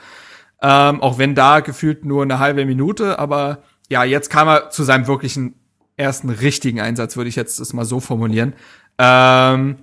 [0.61, 3.19] Ähm, auch wenn da gefühlt nur eine halbe Minute.
[3.19, 5.55] Aber ja, jetzt kam er zu seinem wirklichen
[5.97, 8.53] ersten richtigen Einsatz, würde ich jetzt das mal so formulieren.
[8.97, 9.77] Ähm,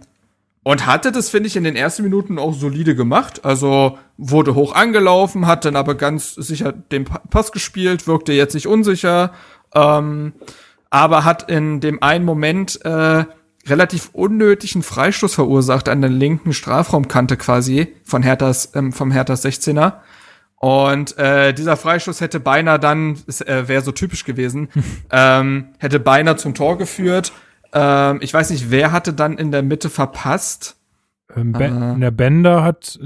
[0.62, 3.44] und hatte das, finde ich, in den ersten Minuten auch solide gemacht.
[3.44, 8.66] Also wurde hoch angelaufen, hat dann aber ganz sicher den Pass gespielt, wirkte jetzt nicht
[8.66, 9.32] unsicher,
[9.74, 10.34] ähm,
[10.90, 13.24] aber hat in dem einen Moment äh,
[13.66, 20.00] relativ unnötigen Freistoß verursacht an der linken Strafraumkante quasi von Herthas, ähm, vom Herthas 16er.
[20.56, 24.68] Und äh, dieser Freistoß hätte beinahe dann, äh, wäre so typisch gewesen,
[25.10, 27.32] ähm, hätte beinahe zum Tor geführt.
[27.72, 30.76] Ähm, ich weiß nicht, wer hatte dann in der Mitte verpasst?
[31.34, 32.98] Ähm, ben, äh, der Bender hat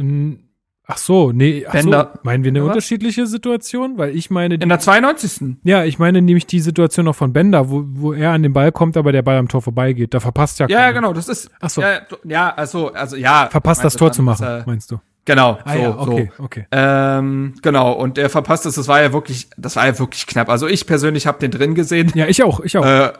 [0.86, 2.10] Ach so, nee, ach Bender.
[2.12, 3.96] So, meinen wir eine ja, unterschiedliche Situation?
[3.96, 4.58] Weil ich meine.
[4.58, 5.56] Die, In der 92.
[5.64, 8.70] Ja, ich meine nämlich die Situation noch von Bender, wo, wo er an den Ball
[8.70, 10.12] kommt, aber der Ball am Tor vorbeigeht.
[10.12, 11.50] Da verpasst ja Ja, ja genau, das ist.
[11.60, 11.80] Ach so.
[11.80, 13.48] Ja, ja also, also ja.
[13.50, 15.00] Verpasst das Tor zu machen, er, meinst du?
[15.24, 16.42] Genau, ah, so, ja, okay, so.
[16.42, 16.66] okay.
[16.70, 20.50] Ähm, genau, und er verpasst es, das war ja wirklich, das war ja wirklich knapp.
[20.50, 22.12] Also ich persönlich habe den drin gesehen.
[22.14, 22.84] Ja, ich auch, ich auch.
[22.84, 23.12] Äh,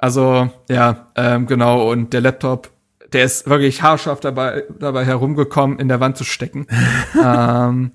[0.00, 2.70] also, ja, ähm, genau, und der Laptop
[3.12, 6.66] der ist wirklich haarscharf dabei, dabei herumgekommen, in der Wand zu stecken.
[7.24, 7.92] ähm,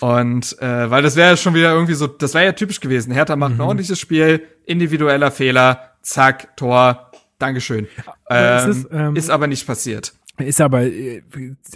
[0.00, 3.12] und äh, weil das wäre schon wieder irgendwie so, das wäre ja typisch gewesen.
[3.12, 3.60] Hertha macht mhm.
[3.60, 7.88] ein ordentliches Spiel, individueller Fehler, zack, Tor, Dankeschön.
[8.28, 10.14] Ähm, ist, ähm, ist aber nicht passiert.
[10.38, 11.22] Ist aber, äh,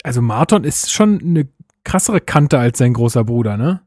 [0.03, 1.49] also Marton ist schon eine
[1.85, 3.81] krassere Kante als sein großer Bruder, ne?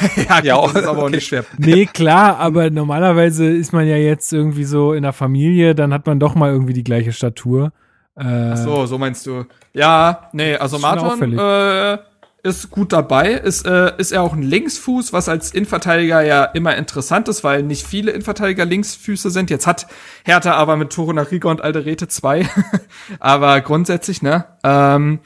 [0.28, 1.06] ja, ja das ist aber okay.
[1.06, 1.44] auch nicht schwer.
[1.58, 6.06] Nee, klar, aber normalerweise ist man ja jetzt irgendwie so in der Familie, dann hat
[6.06, 7.72] man doch mal irgendwie die gleiche Statur.
[8.16, 9.44] Äh, Ach so, so meinst du.
[9.72, 11.98] Ja, nee, also Martin äh,
[12.42, 13.32] ist gut dabei.
[13.32, 17.62] Ist, äh, ist er auch ein Linksfuß, was als Innenverteidiger ja immer interessant ist, weil
[17.62, 19.48] nicht viele Innenverteidiger Linksfüße sind.
[19.50, 19.86] Jetzt hat
[20.24, 22.48] Hertha aber mit Toro Riga und Alderete zwei.
[23.20, 24.44] aber grundsätzlich, ne?
[24.64, 25.20] Ähm,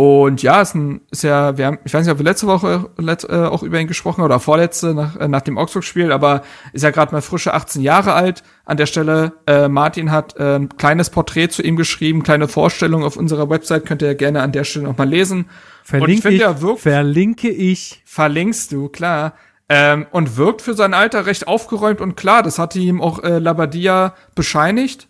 [0.00, 2.88] Und ja, ist, ein, ist ja, wir haben, ich weiß nicht, ob wir letzte Woche
[2.96, 6.40] let, äh, auch über ihn gesprochen oder vorletzte nach, äh, nach dem Augsburg-Spiel, aber
[6.72, 8.42] ist ja gerade mal frische 18 Jahre alt.
[8.64, 13.04] An der Stelle, äh, Martin hat äh, ein kleines Porträt zu ihm geschrieben, kleine Vorstellung
[13.04, 15.50] auf unserer Website, könnt ihr gerne an der Stelle nochmal lesen.
[15.84, 18.00] Verlinke ich, find, ich ja, wirkt, verlinke ich.
[18.06, 19.34] Verlinkst du, klar.
[19.68, 22.42] Ähm, und wirkt für sein Alter recht aufgeräumt und klar.
[22.42, 25.09] Das hatte ihm auch äh, Labadia bescheinigt.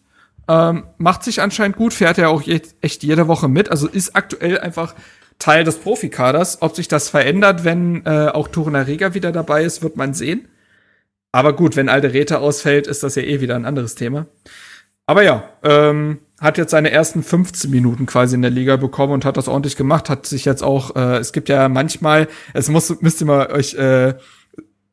[0.51, 3.70] Ähm, macht sich anscheinend gut, fährt ja auch echt jede Woche mit.
[3.70, 4.96] Also ist aktuell einfach
[5.38, 6.61] Teil des Profikaders.
[6.61, 10.48] Ob sich das verändert, wenn äh, auch Torunariga wieder dabei ist, wird man sehen.
[11.30, 14.26] Aber gut, wenn Alderete ausfällt, ist das ja eh wieder ein anderes Thema.
[15.07, 19.24] Aber ja, ähm, hat jetzt seine ersten 15 Minuten quasi in der Liga bekommen und
[19.24, 20.11] hat das ordentlich gemacht.
[20.11, 23.74] Hat sich jetzt auch, äh, es gibt ja manchmal, es muss, müsst ihr mal euch,
[23.74, 24.14] äh,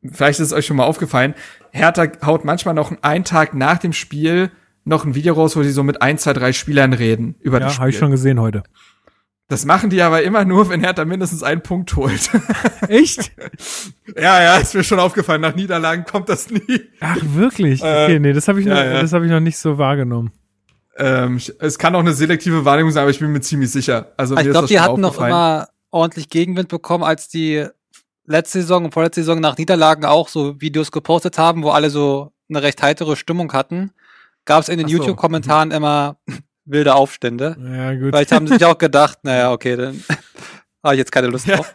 [0.04, 1.34] vielleicht ist es euch schon mal aufgefallen,
[1.72, 4.52] Hertha haut manchmal noch einen Tag nach dem Spiel
[4.88, 7.66] noch ein Video raus, wo die so mit ein, zwei, drei Spielern reden über ja,
[7.66, 7.80] das Spiel.
[7.82, 8.62] habe ich schon gesehen heute.
[9.48, 12.30] Das machen die aber immer nur, wenn Hertha mindestens einen Punkt holt.
[12.88, 13.32] Echt?
[14.16, 15.40] ja, ja, ist mir schon aufgefallen.
[15.40, 16.82] Nach Niederlagen kommt das nie.
[17.00, 17.82] Ach, wirklich?
[17.82, 19.00] Äh, okay, nee, das habe ich, ja, noch, ja.
[19.00, 20.32] Das hab ich noch nicht so wahrgenommen.
[20.98, 24.12] Ähm, es kann auch eine selektive Wahrnehmung sein, aber ich bin mir ziemlich sicher.
[24.16, 27.66] Also ich glaube, die hatten noch immer ordentlich Gegenwind bekommen, als die
[28.26, 32.32] letzte Saison und vorletzte Saison nach Niederlagen auch so Videos gepostet haben, wo alle so
[32.50, 33.92] eine recht heitere Stimmung hatten
[34.48, 34.96] gab es in den so.
[34.96, 36.16] YouTube-Kommentaren immer
[36.64, 37.56] wilde Aufstände.
[37.60, 38.08] Ja, gut.
[38.10, 40.02] Vielleicht haben sie sich auch gedacht, naja, okay, dann
[40.82, 41.74] habe ich jetzt keine Lust drauf.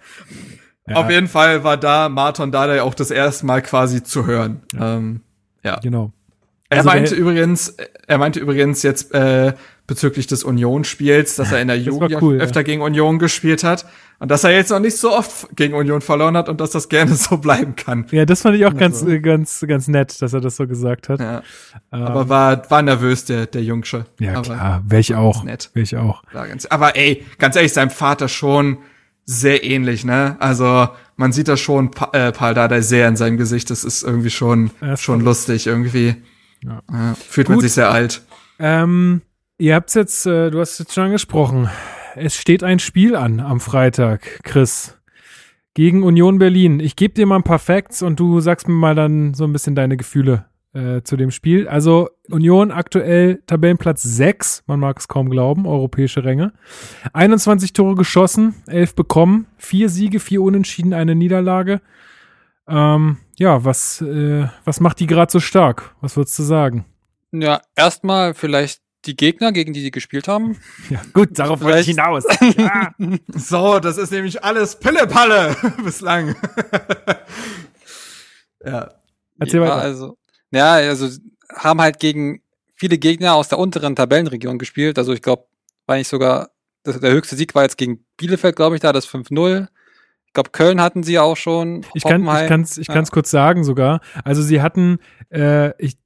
[0.88, 0.98] Ja.
[0.98, 4.64] Auf jeden Fall war da Martin Dardai auch das erste Mal quasi zu hören.
[4.74, 5.22] Ja, ähm,
[5.64, 5.80] ja.
[5.80, 6.12] genau.
[6.70, 9.54] Er also meinte übrigens, er meinte übrigens jetzt äh,
[9.86, 12.64] bezüglich des Union-Spiels, dass er in der Jugend cool, öfter ja.
[12.64, 13.86] gegen Union gespielt hat
[14.24, 16.88] und dass er jetzt noch nicht so oft gegen Union verloren hat und dass das
[16.88, 18.06] gerne so bleiben kann.
[18.12, 19.20] Ja, das fand ich auch ganz, also.
[19.20, 21.20] ganz, ganz nett, dass er das so gesagt hat.
[21.20, 21.44] Ja.
[21.92, 24.06] Ähm, aber war, war nervös, der, der Jungsche.
[24.22, 25.44] Ja, aber klar, wäre ich auch.
[25.44, 25.72] Nett.
[25.74, 26.24] Wäre ich auch.
[26.32, 28.78] Ganz, aber ey, ganz ehrlich, seinem Vater schon
[29.26, 30.38] sehr ähnlich, ne?
[30.40, 33.72] Also, man sieht da schon pa äh, Paul Dardai sehr in seinem Gesicht.
[33.72, 36.16] Das ist irgendwie schon, schon lustig irgendwie.
[36.64, 36.80] Ja.
[36.90, 37.58] Ja, fühlt Gut.
[37.58, 38.22] man sich sehr alt.
[38.58, 39.22] Ähm,
[39.58, 41.70] Ihr habt's jetzt, äh, du hast es jetzt schon angesprochen.
[42.16, 44.98] Es steht ein Spiel an am Freitag, Chris.
[45.74, 46.80] Gegen Union Berlin.
[46.80, 49.54] Ich gebe dir mal ein paar Facts und du sagst mir mal dann so ein
[49.54, 51.68] bisschen deine Gefühle äh, zu dem Spiel.
[51.68, 56.54] Also Union aktuell Tabellenplatz 6, man mag es kaum glauben, europäische Ränge.
[57.14, 61.82] 21 Tore geschossen, 11 bekommen, 4 Siege, 4 Unentschieden, eine Niederlage.
[62.68, 65.96] Ähm, ja, was, äh, was macht die gerade so stark?
[66.02, 66.86] Was würdest du sagen?
[67.32, 70.58] Ja, erstmal vielleicht die Gegner, gegen die sie gespielt haben.
[70.90, 72.26] Ja, gut, darauf wollte ich hinaus.
[72.58, 72.94] Ja.
[73.36, 76.36] so, das ist nämlich alles Pille-Palle bislang.
[78.64, 78.94] ja.
[79.40, 79.76] Erzähl ja, weiter.
[79.76, 80.18] Also,
[80.52, 81.10] ja, also
[81.54, 82.42] haben halt gegen
[82.76, 84.98] viele Gegner aus der unteren Tabellenregion gespielt.
[84.98, 85.46] Also ich glaube,
[85.86, 86.52] war nicht sogar,
[86.84, 89.68] das, der höchste Sieg war jetzt gegen Bielefeld, glaube ich, da, das 5-0.
[90.34, 91.86] Ich glaube, Köln hatten sie auch schon.
[91.94, 94.02] Ich kann es ich kann's, ich kann's kurz sagen sogar.
[94.24, 94.98] Also sie hatten,
[95.32, 95.98] äh, ich,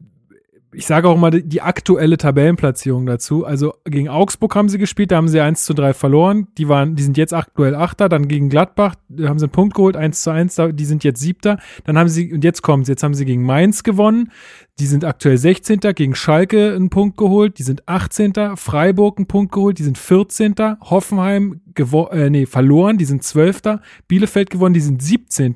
[0.73, 3.45] ich sage auch die, die, aktuelle Tabellenplatzierung dazu.
[3.45, 6.47] Also gegen Augsburg haben sie gespielt, da haben sie 1 zu 3 verloren.
[6.57, 9.95] Die waren, die sind jetzt aktuell Achter, dann gegen Gladbach haben sie einen Punkt geholt,
[9.95, 11.57] 1 zu 1, die sind jetzt Siebter.
[11.85, 14.31] Dann haben sie, und jetzt kommen sie, jetzt haben sie gegen Mainz gewonnen.
[14.79, 15.79] Die sind aktuell 16.
[15.95, 18.57] gegen Schalke einen Punkt geholt, die sind 18.
[18.57, 20.55] Freiburg einen Punkt geholt, die sind 14.
[20.81, 23.79] Hoffenheim äh, nee, verloren, die sind 12.
[24.07, 25.55] Bielefeld gewonnen, die sind 17.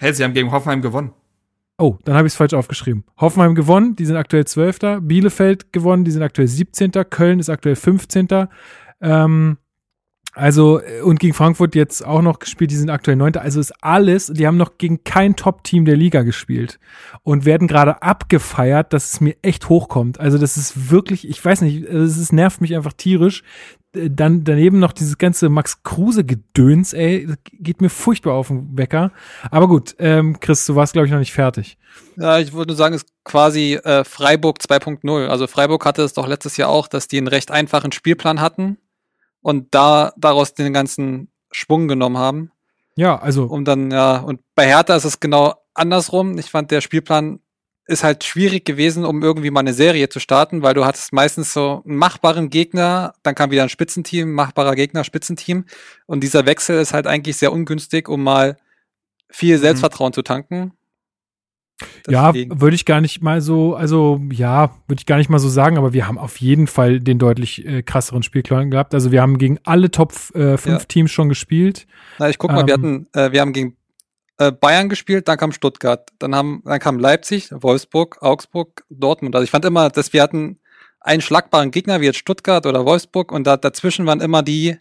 [0.00, 1.12] Hey, sie haben gegen Hoffenheim gewonnen.
[1.80, 3.04] Oh, dann habe ich es falsch aufgeschrieben.
[3.18, 5.00] Hoffenheim gewonnen, die sind aktuell 12.
[5.00, 6.92] Bielefeld gewonnen, die sind aktuell 17.
[7.08, 8.28] Köln ist aktuell 15.
[9.00, 9.56] Ähm,
[10.34, 13.36] also, äh, und gegen Frankfurt jetzt auch noch gespielt, die sind aktuell 9.
[13.36, 16.78] Also ist alles, die haben noch gegen kein Top-Team der Liga gespielt
[17.22, 20.20] und werden gerade abgefeiert, dass es mir echt hochkommt.
[20.20, 23.42] Also, das ist wirklich, ich weiß nicht, es nervt mich einfach tierisch,
[23.92, 29.10] dann daneben noch dieses ganze Max Kruse Gedöns, ey, geht mir furchtbar auf den Wecker.
[29.50, 31.76] Aber gut, ähm, Chris, du warst glaube ich noch nicht fertig.
[32.16, 35.26] Ja, ich würde nur sagen, es ist quasi äh, Freiburg 2.0.
[35.26, 38.78] Also Freiburg hatte es doch letztes Jahr auch, dass die einen recht einfachen Spielplan hatten
[39.42, 42.52] und da daraus den ganzen Schwung genommen haben.
[42.94, 46.38] Ja, also um dann ja und bei Hertha ist es genau andersrum.
[46.38, 47.40] Ich fand der Spielplan
[47.90, 51.52] ist halt schwierig gewesen, um irgendwie mal eine Serie zu starten, weil du hattest meistens
[51.52, 55.64] so einen machbaren Gegner, dann kam wieder ein Spitzenteam, machbarer Gegner, Spitzenteam.
[56.06, 58.56] Und dieser Wechsel ist halt eigentlich sehr ungünstig, um mal
[59.28, 59.60] viel mhm.
[59.60, 60.14] Selbstvertrauen mhm.
[60.14, 60.72] zu tanken.
[62.06, 62.52] Deswegen.
[62.52, 65.48] Ja, würde ich gar nicht mal so, also ja, würde ich gar nicht mal so
[65.48, 68.94] sagen, aber wir haben auf jeden Fall den deutlich äh, krasseren Spielplan gehabt.
[68.94, 70.78] Also wir haben gegen alle Top 5 äh, ja.
[70.80, 71.86] Teams schon gespielt.
[72.18, 73.76] Na, ich guck mal, ähm, wir hatten, äh, wir haben gegen
[74.50, 79.34] Bayern gespielt, dann kam Stuttgart, dann haben, dann kam Leipzig, Wolfsburg, Augsburg, Dortmund.
[79.34, 80.58] Also ich fand immer, dass wir hatten
[81.00, 84.76] einen schlagbaren Gegner wie jetzt Stuttgart oder Wolfsburg und da, dazwischen waren immer die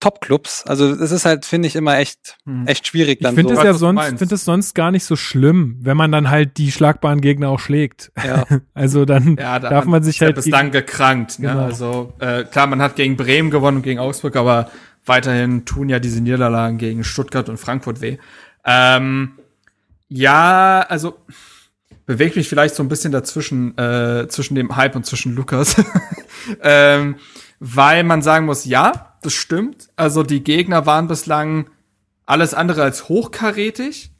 [0.00, 0.64] Top-Clubs.
[0.64, 2.68] Also es ist halt, finde ich, immer echt, Hm.
[2.68, 3.60] echt schwierig Ich dann finde so.
[3.60, 6.70] es ja sonst, finde es sonst gar nicht so schlimm, wenn man dann halt die
[6.70, 8.12] schlagbaren Gegner auch schlägt.
[8.24, 8.44] Ja.
[8.74, 11.40] Also dann Ja, da darf man sich ist ja halt bislang gekrankt.
[11.40, 11.48] Ne?
[11.48, 11.64] Genau.
[11.64, 14.70] Also äh, klar, man hat gegen Bremen gewonnen und gegen Augsburg, aber
[15.08, 18.18] weiterhin tun ja diese Niederlagen gegen Stuttgart und Frankfurt weh.
[18.64, 19.38] Ähm,
[20.08, 21.18] ja, also
[22.06, 25.76] bewegt mich vielleicht so ein bisschen dazwischen äh, zwischen dem Hype und zwischen Lukas,
[26.62, 27.16] ähm,
[27.60, 29.88] weil man sagen muss, ja, das stimmt.
[29.96, 31.68] Also die Gegner waren bislang
[32.24, 34.10] alles andere als hochkarätig,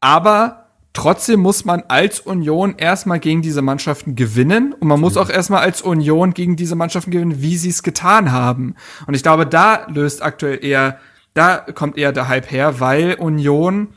[0.00, 0.65] aber
[0.96, 5.60] trotzdem muss man als Union erstmal gegen diese Mannschaften gewinnen und man muss auch erstmal
[5.60, 8.74] als Union gegen diese Mannschaften gewinnen, wie sie es getan haben.
[9.06, 10.98] Und ich glaube, da löst aktuell eher,
[11.34, 13.88] da kommt eher der Hype her, weil Union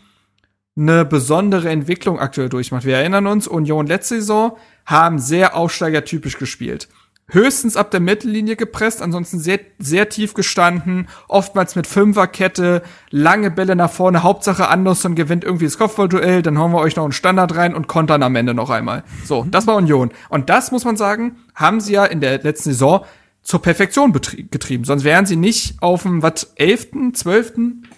[0.78, 2.86] eine besondere Entwicklung aktuell durchmacht.
[2.86, 6.90] Wir erinnern uns, Union letzte Saison haben sehr aufsteigertypisch gespielt.
[7.30, 13.76] Höchstens ab der Mittellinie gepresst, ansonsten sehr, sehr tief gestanden, oftmals mit Fünferkette, lange Bälle
[13.76, 17.56] nach vorne, Hauptsache Anderson gewinnt irgendwie das Kopfballduell, dann hauen wir euch noch einen Standard
[17.56, 19.04] rein und kontern am Ende noch einmal.
[19.26, 20.12] So, das war Union.
[20.30, 23.06] Und das muss man sagen, haben sie ja in der letzten Saison
[23.42, 24.84] zur Perfektion getrieben.
[24.84, 27.54] Sonst wären sie nicht auf dem, was, 11., 12.,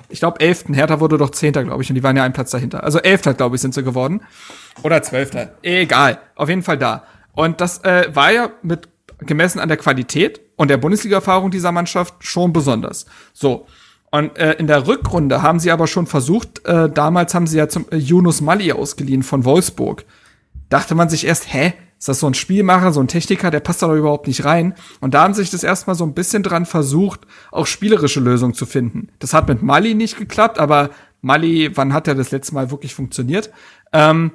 [0.09, 0.65] ich glaube 11.
[0.73, 1.53] Hertha wurde doch 10.
[1.53, 2.83] glaube ich, und die waren ja einen Platz dahinter.
[2.83, 3.37] Also 11.
[3.37, 4.21] glaube ich, sind sie geworden.
[4.83, 5.49] Oder 12.
[5.61, 6.19] Egal.
[6.35, 7.03] Auf jeden Fall da.
[7.33, 8.89] Und das äh, war ja mit
[9.25, 13.05] gemessen an der Qualität und der Bundesliga-Erfahrung dieser Mannschaft schon besonders.
[13.33, 13.65] So.
[14.11, 17.69] Und äh, in der Rückrunde haben sie aber schon versucht, äh, damals haben sie ja
[17.69, 20.03] zum äh, Yunus Mali ausgeliehen von Wolfsburg.
[20.69, 23.83] Dachte man sich erst, hä, ist das so ein Spielmacher, so ein Techniker, der passt
[23.83, 24.73] da doch überhaupt nicht rein.
[24.99, 28.65] Und da haben sich das erstmal so ein bisschen dran versucht, auch spielerische Lösungen zu
[28.65, 29.09] finden.
[29.19, 30.89] Das hat mit Mali nicht geklappt, aber
[31.21, 33.51] Mali, wann hat er das letzte Mal wirklich funktioniert?
[33.93, 34.31] Ähm,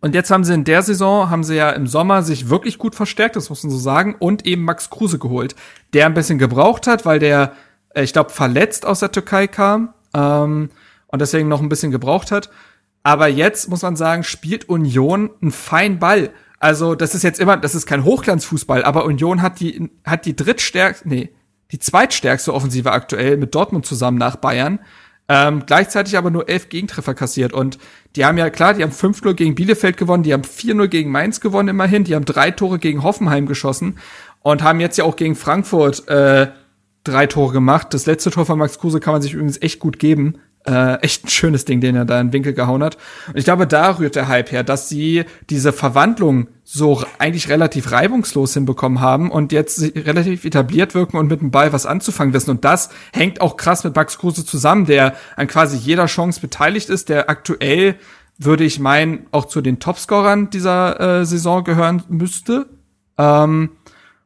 [0.00, 2.94] und jetzt haben sie in der Saison, haben sie ja im Sommer sich wirklich gut
[2.94, 5.54] verstärkt, das muss man so sagen, und eben Max Kruse geholt,
[5.92, 7.52] der ein bisschen gebraucht hat, weil der,
[7.94, 10.70] äh, ich glaube, verletzt aus der Türkei kam ähm,
[11.06, 12.50] und deswegen noch ein bisschen gebraucht hat.
[13.02, 16.30] Aber jetzt muss man sagen, spielt Union einen feinen Ball.
[16.58, 20.34] Also das ist jetzt immer, das ist kein Hochglanzfußball, aber Union hat die hat die
[20.34, 21.30] drittstärkste, nee,
[21.70, 24.80] die zweitstärkste Offensive aktuell mit Dortmund zusammen nach Bayern.
[25.28, 27.52] Ähm, gleichzeitig aber nur elf Gegentreffer kassiert.
[27.52, 27.78] Und
[28.14, 31.40] die haben ja, klar, die haben 5-0 gegen Bielefeld gewonnen, die haben 4-0 gegen Mainz
[31.40, 33.98] gewonnen immerhin, die haben drei Tore gegen Hoffenheim geschossen
[34.42, 36.48] und haben jetzt ja auch gegen Frankfurt äh,
[37.02, 37.92] drei Tore gemacht.
[37.92, 40.38] Das letzte Tor von Max Kruse kann man sich übrigens echt gut geben.
[40.68, 42.96] Äh, echt ein schönes Ding, den er da in den Winkel gehauen hat.
[43.28, 47.92] Und ich glaube, da rührt der Hype her, dass sie diese Verwandlung so eigentlich relativ
[47.92, 52.50] reibungslos hinbekommen haben und jetzt relativ etabliert wirken und mit dem Ball was anzufangen wissen.
[52.50, 56.90] Und das hängt auch krass mit Max Kruse zusammen, der an quasi jeder Chance beteiligt
[56.90, 57.94] ist, der aktuell,
[58.38, 62.68] würde ich meinen, auch zu den Topscorern dieser äh, Saison gehören müsste.
[63.16, 63.70] Ähm,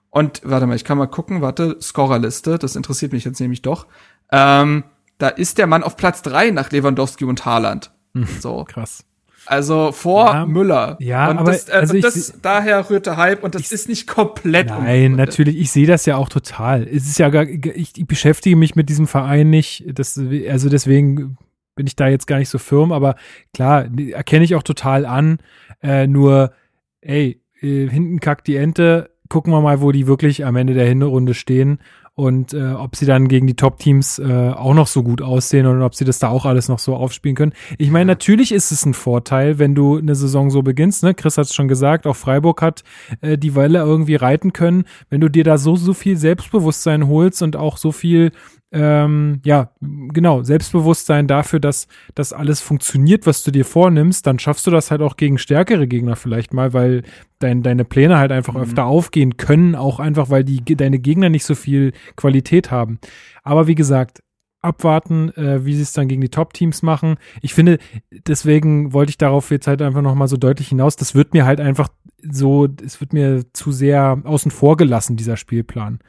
[0.08, 3.86] und warte mal, ich kann mal gucken, warte, Scorerliste, das interessiert mich jetzt nämlich doch.
[4.32, 4.84] Ähm,
[5.20, 7.92] da ist der Mann auf Platz drei nach Lewandowski und Haaland.
[8.40, 8.64] So.
[8.64, 9.04] krass.
[9.46, 10.96] Also vor Ja, Müller.
[11.00, 13.72] ja, und aber das, also also ich das, seh- daher rührt der Hype und das
[13.72, 15.18] ist nicht komplett Nein, unbegründet.
[15.18, 16.82] natürlich, ich sehe das ja auch total.
[16.86, 21.36] Es ist ja gar, ich, ich beschäftige mich mit diesem Verein nicht, das, also deswegen
[21.74, 23.16] bin ich da jetzt gar nicht so firm, aber
[23.54, 25.38] klar, erkenne ich auch total an.
[25.82, 26.52] Äh, nur,
[27.00, 30.86] ey, äh, hinten kackt die Ente, gucken wir mal, wo die wirklich am Ende der
[30.86, 31.78] Hinrunde stehen
[32.14, 35.80] und äh, ob sie dann gegen die Top-Teams äh, auch noch so gut aussehen und
[35.82, 37.52] ob sie das da auch alles noch so aufspielen können.
[37.78, 41.02] Ich meine, natürlich ist es ein Vorteil, wenn du eine Saison so beginnst.
[41.02, 41.14] Ne?
[41.14, 42.84] Chris hat es schon gesagt, auch Freiburg hat
[43.20, 44.84] äh, die Welle irgendwie reiten können.
[45.08, 48.32] Wenn du dir da so, so viel Selbstbewusstsein holst und auch so viel
[48.72, 54.66] ähm, ja, genau, Selbstbewusstsein dafür, dass das alles funktioniert, was du dir vornimmst, dann schaffst
[54.66, 57.02] du das halt auch gegen stärkere Gegner vielleicht mal, weil
[57.40, 61.44] dein, deine Pläne halt einfach öfter aufgehen können, auch einfach, weil die, deine Gegner nicht
[61.44, 63.00] so viel Qualität haben.
[63.42, 64.22] Aber wie gesagt,
[64.62, 67.16] abwarten, äh, wie sie es dann gegen die Top-Teams machen.
[67.40, 67.78] Ich finde,
[68.10, 71.60] deswegen wollte ich darauf jetzt halt einfach nochmal so deutlich hinaus, das wird mir halt
[71.60, 71.88] einfach
[72.22, 76.00] so, es wird mir zu sehr außen vor gelassen, dieser Spielplan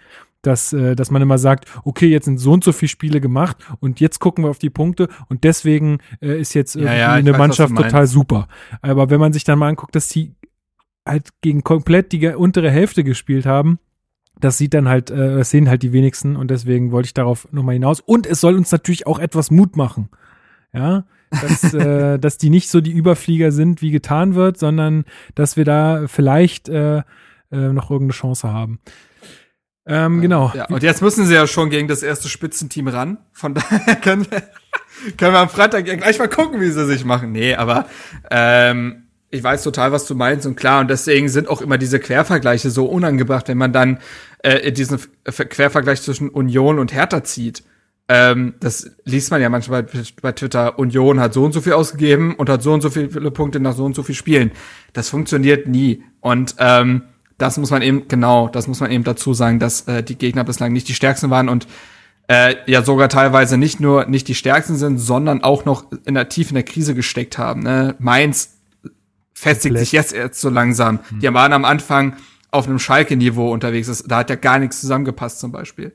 [0.42, 3.58] dass, äh, dass man immer sagt, okay, jetzt sind so und so viele Spiele gemacht
[3.80, 7.34] und jetzt gucken wir auf die Punkte und deswegen äh, ist jetzt ja, ich eine
[7.34, 8.48] weiß, Mannschaft total super.
[8.82, 10.34] Aber wenn man sich dann mal anguckt, dass die
[11.06, 13.80] halt gegen komplett die untere Hälfte gespielt haben,
[14.40, 17.48] das sieht dann halt, äh, das sehen halt die wenigsten und deswegen wollte ich darauf
[17.52, 18.00] nochmal hinaus.
[18.00, 20.10] Und es soll uns natürlich auch etwas Mut machen.
[20.74, 25.58] Ja, dass, äh, dass die nicht so die Überflieger sind, wie getan wird, sondern dass
[25.58, 27.04] wir da vielleicht äh,
[27.52, 28.80] äh, noch irgendeine Chance haben.
[29.86, 30.52] Ähm, genau.
[30.56, 33.18] Ja, und jetzt müssen sie ja schon gegen das erste Spitzenteam ran.
[33.32, 34.44] Von daher können wir,
[35.18, 37.32] können wir am Freitag gleich mal gucken, wie sie sich machen.
[37.32, 37.88] Nee, aber
[38.30, 42.00] ähm, ich weiß total, was du meinst und klar, und deswegen sind auch immer diese
[42.00, 44.00] Quervergleiche so unangebracht, wenn man dann
[44.40, 47.64] äh, diesen Quervergleich zwischen Union und Hertha zieht.
[48.08, 50.78] Ähm, das liest man ja manchmal bei, bei Twitter.
[50.78, 53.74] Union hat so und so viel ausgegeben und hat so und so viele Punkte nach
[53.74, 54.52] so und so viel Spielen.
[54.92, 56.04] Das funktioniert nie.
[56.20, 57.04] Und ähm,
[57.42, 60.44] das muss man eben, genau, das muss man eben dazu sagen, dass äh, die Gegner
[60.44, 61.68] bislang nicht die stärksten waren und
[62.28, 66.30] äh, ja sogar teilweise nicht nur nicht die stärksten sind, sondern auch noch in der
[66.30, 67.64] tief in der Krise gesteckt haben.
[67.64, 67.96] Ne?
[68.00, 68.58] Mainz
[69.34, 71.00] festigt sich jetzt erst so langsam.
[71.10, 71.20] Hm.
[71.20, 72.16] Die waren am Anfang
[72.52, 74.04] auf einem Schalke-Niveau unterwegs.
[74.08, 75.94] Da hat ja gar nichts zusammengepasst zum Beispiel.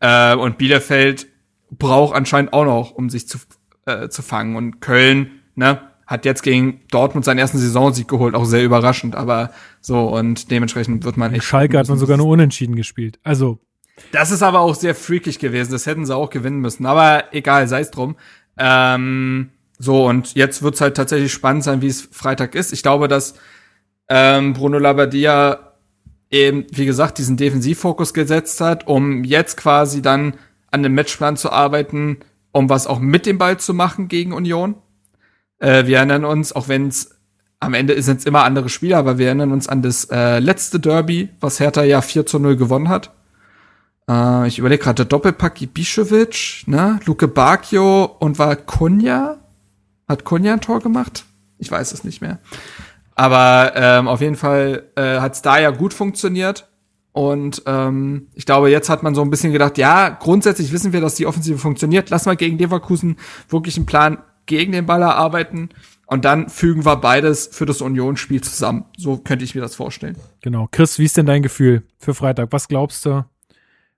[0.00, 1.28] Äh, und Bielefeld
[1.70, 3.38] braucht anscheinend auch noch, um sich zu,
[3.86, 4.56] äh, zu fangen.
[4.56, 9.50] Und Köln, ne, hat jetzt gegen Dortmund seinen ersten Saisonsieg geholt, auch sehr überraschend, aber
[9.82, 11.44] so und dementsprechend wird man echt.
[11.44, 13.20] Schalke hat man sogar nur unentschieden gespielt.
[13.22, 13.60] Also.
[14.10, 15.72] Das ist aber auch sehr freakig gewesen.
[15.72, 16.86] Das hätten sie auch gewinnen müssen.
[16.86, 18.16] Aber egal, sei es drum.
[18.56, 22.72] Ähm, so, und jetzt wird's halt tatsächlich spannend sein, wie es Freitag ist.
[22.72, 23.34] Ich glaube, dass
[24.08, 25.74] ähm, Bruno Labbadia
[26.30, 30.34] eben, wie gesagt, diesen Defensivfokus gesetzt hat, um jetzt quasi dann
[30.70, 32.18] an dem Matchplan zu arbeiten,
[32.52, 34.76] um was auch mit dem Ball zu machen gegen Union.
[35.58, 37.18] Äh, wir erinnern uns, auch wenn es
[37.60, 40.78] am Ende sind es immer andere Spieler, aber wir erinnern uns an das äh, letzte
[40.78, 43.10] Derby, was Hertha ja 4 zu 0 gewonnen hat.
[44.08, 47.00] Äh, ich überlege gerade, Doppelpack Ibišević, ne?
[47.04, 49.38] Luke Bacchio und war Kunja?
[50.08, 51.24] Hat Kunja ein Tor gemacht?
[51.58, 52.38] Ich weiß es nicht mehr.
[53.14, 56.68] Aber ähm, auf jeden Fall äh, hat es da ja gut funktioniert.
[57.10, 61.00] Und ähm, ich glaube, jetzt hat man so ein bisschen gedacht, ja, grundsätzlich wissen wir,
[61.00, 62.10] dass die Offensive funktioniert.
[62.10, 63.16] Lass mal gegen Leverkusen
[63.48, 64.18] wirklich einen Plan
[64.48, 65.68] gegen den Ball erarbeiten.
[66.06, 68.86] Und dann fügen wir beides für das Unionsspiel zusammen.
[68.96, 70.16] So könnte ich mir das vorstellen.
[70.40, 70.66] Genau.
[70.72, 72.48] Chris, wie ist denn dein Gefühl für Freitag?
[72.50, 73.24] Was glaubst du?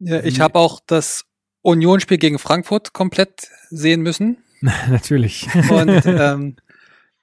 [0.01, 1.25] Ja, ich habe auch das
[1.63, 4.39] Unionsspiel gegen Frankfurt komplett sehen müssen.
[4.61, 5.49] Natürlich.
[5.71, 6.57] Und ähm,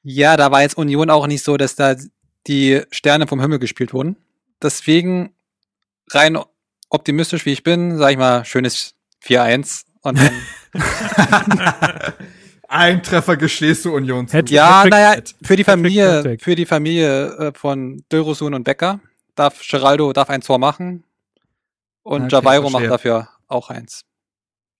[0.04, 1.96] ja, da war jetzt Union auch nicht so, dass da
[2.48, 4.16] die Sterne vom Himmel gespielt wurden.
[4.62, 5.34] Deswegen
[6.12, 6.38] rein
[6.90, 10.32] optimistisch wie ich bin, sage ich mal, schönes 4-1 und dann
[12.68, 14.28] Ein Treffer gestehst du Union.
[14.32, 19.00] Hat, ja, naja, für die Familie, für die Familie von Dörosun und Becker
[19.36, 21.04] darf Geraldo darf ein Tor machen
[22.04, 24.04] und okay, Javairo macht dafür auch eins.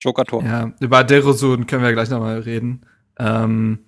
[0.02, 0.44] Joker-Tor.
[0.44, 2.86] Ja, über Derosun können wir gleich nochmal reden.
[3.18, 3.80] Ähm,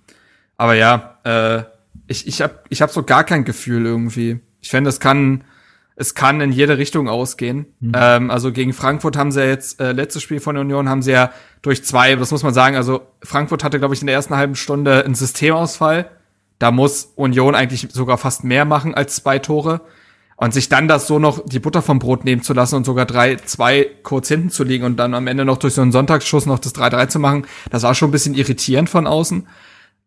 [0.56, 1.62] aber ja, äh,
[2.06, 4.40] ich, ich habe ich hab so gar kein Gefühl irgendwie.
[4.60, 5.44] Ich finde, es kann,
[6.00, 7.66] es kann in jede Richtung ausgehen.
[7.78, 7.92] Mhm.
[7.94, 11.02] Ähm, also gegen Frankfurt haben sie ja jetzt, äh, letztes Spiel von der Union haben
[11.02, 11.30] sie ja
[11.60, 14.54] durch zwei, das muss man sagen, also Frankfurt hatte, glaube ich, in der ersten halben
[14.54, 16.10] Stunde einen Systemausfall.
[16.58, 19.82] Da muss Union eigentlich sogar fast mehr machen als zwei Tore.
[20.36, 23.04] Und sich dann das so noch die Butter vom Brot nehmen zu lassen und sogar
[23.04, 26.46] drei, zwei kurz hinten zu liegen und dann am Ende noch durch so einen Sonntagsschuss
[26.46, 29.46] noch das 3-3 zu machen, das war schon ein bisschen irritierend von außen.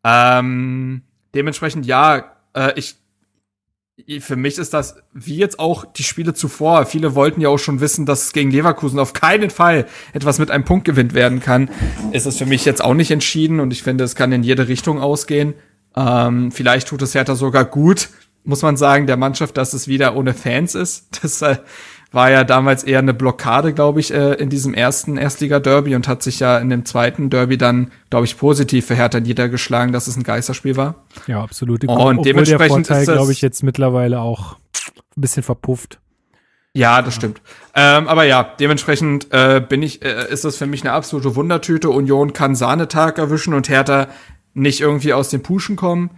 [0.04, 1.04] Ähm,
[1.36, 2.96] dementsprechend, ja, äh, ich,
[4.20, 7.80] für mich ist das, wie jetzt auch die Spiele zuvor, viele wollten ja auch schon
[7.80, 11.70] wissen, dass gegen Leverkusen auf keinen Fall etwas mit einem Punkt gewinnt werden kann,
[12.12, 14.68] ist es für mich jetzt auch nicht entschieden und ich finde, es kann in jede
[14.68, 15.54] Richtung ausgehen.
[15.96, 18.10] Ähm, vielleicht tut es Hertha sogar gut,
[18.44, 21.08] muss man sagen, der Mannschaft, dass es wieder ohne Fans ist.
[21.22, 21.58] Das äh,
[22.14, 26.22] war ja damals eher eine Blockade, glaube ich, äh, in diesem ersten Erstliga-Derby und hat
[26.22, 30.16] sich ja in dem zweiten Derby dann, glaube ich, positiv für Hertha niedergeschlagen, dass es
[30.16, 30.96] ein Geisterspiel war.
[31.28, 31.84] Ja, absolut.
[31.84, 34.58] Und Obwohl dementsprechend der Vorteil, glaube ich, jetzt mittlerweile auch
[35.18, 36.00] ein bisschen verpufft.
[36.74, 37.22] Ja, das ja.
[37.22, 37.42] stimmt.
[37.76, 41.90] Ähm, aber ja, dementsprechend äh, bin ich, äh, ist das für mich eine absolute Wundertüte.
[41.90, 44.08] Union kann Sahnetag erwischen und Hertha
[44.54, 46.12] nicht irgendwie aus den Puschen kommen.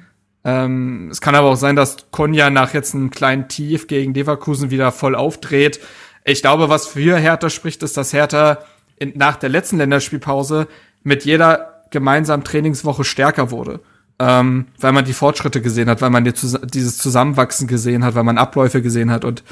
[0.46, 4.70] Ähm, es kann aber auch sein, dass Konya nach jetzt einem kleinen Tief gegen Leverkusen
[4.70, 5.80] wieder voll aufdreht.
[6.24, 8.60] Ich glaube, was für Hertha spricht, ist, dass Hertha
[8.98, 10.68] in, nach der letzten Länderspielpause
[11.04, 13.80] mit jeder gemeinsamen Trainingswoche stärker wurde.
[14.18, 18.24] Ähm, weil man die Fortschritte gesehen hat, weil man die, dieses Zusammenwachsen gesehen hat, weil
[18.24, 19.44] man Abläufe gesehen hat und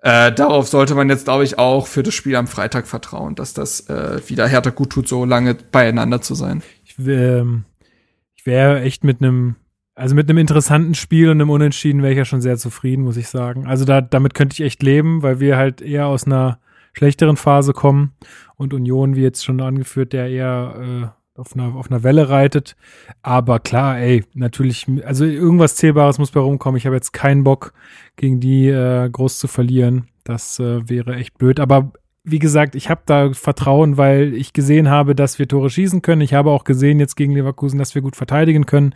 [0.00, 3.52] äh, darauf sollte man jetzt, glaube ich, auch für das Spiel am Freitag vertrauen, dass
[3.52, 6.62] das äh, wieder Hertha gut tut, so lange beieinander zu sein.
[6.84, 7.64] Ich, ähm,
[8.34, 9.56] ich wäre echt mit einem
[9.98, 13.16] also mit einem interessanten Spiel und einem Unentschieden wäre ich ja schon sehr zufrieden, muss
[13.16, 13.66] ich sagen.
[13.66, 16.60] Also da, damit könnte ich echt leben, weil wir halt eher aus einer
[16.92, 18.12] schlechteren Phase kommen
[18.56, 22.76] und Union, wie jetzt schon angeführt, der eher äh, auf, einer, auf einer Welle reitet.
[23.22, 26.78] Aber klar, ey, natürlich, also irgendwas Zählbares muss bei rumkommen.
[26.78, 27.72] Ich habe jetzt keinen Bock,
[28.16, 30.08] gegen die äh, groß zu verlieren.
[30.22, 31.58] Das äh, wäre echt blöd.
[31.60, 31.92] Aber
[32.30, 36.20] wie gesagt, ich habe da Vertrauen, weil ich gesehen habe, dass wir Tore schießen können.
[36.20, 38.94] Ich habe auch gesehen jetzt gegen Leverkusen, dass wir gut verteidigen können.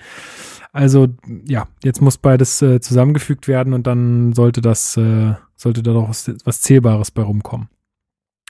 [0.73, 1.09] Also
[1.47, 6.09] ja, jetzt muss beides äh, zusammengefügt werden und dann sollte das, äh, sollte da noch
[6.09, 7.69] was, was Zählbares bei rumkommen.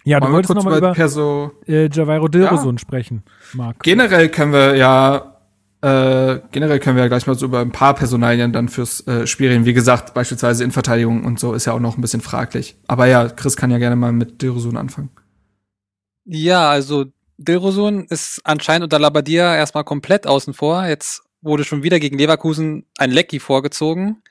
[0.05, 2.78] Ja, du wolltest nochmal über Perso äh, Javairo Dilrosun ja.
[2.78, 3.22] sprechen,
[3.55, 3.80] Marc.
[3.83, 5.32] Generell können wir ja
[5.83, 9.26] äh, generell können wir ja gleich mal so über ein paar Personalien dann fürs äh,
[9.26, 9.64] Spiel reden.
[9.64, 12.76] Wie gesagt, beispielsweise Innenverteidigung und so ist ja auch noch ein bisschen fraglich.
[12.87, 15.11] Aber ja, Chris kann ja gerne mal mit Dilrosun anfangen.
[16.24, 17.07] Ja, also
[17.37, 20.87] Dilrosun ist anscheinend unter Labadia erstmal komplett außen vor.
[20.87, 24.22] Jetzt wurde schon wieder gegen Leverkusen ein Lecky vorgezogen.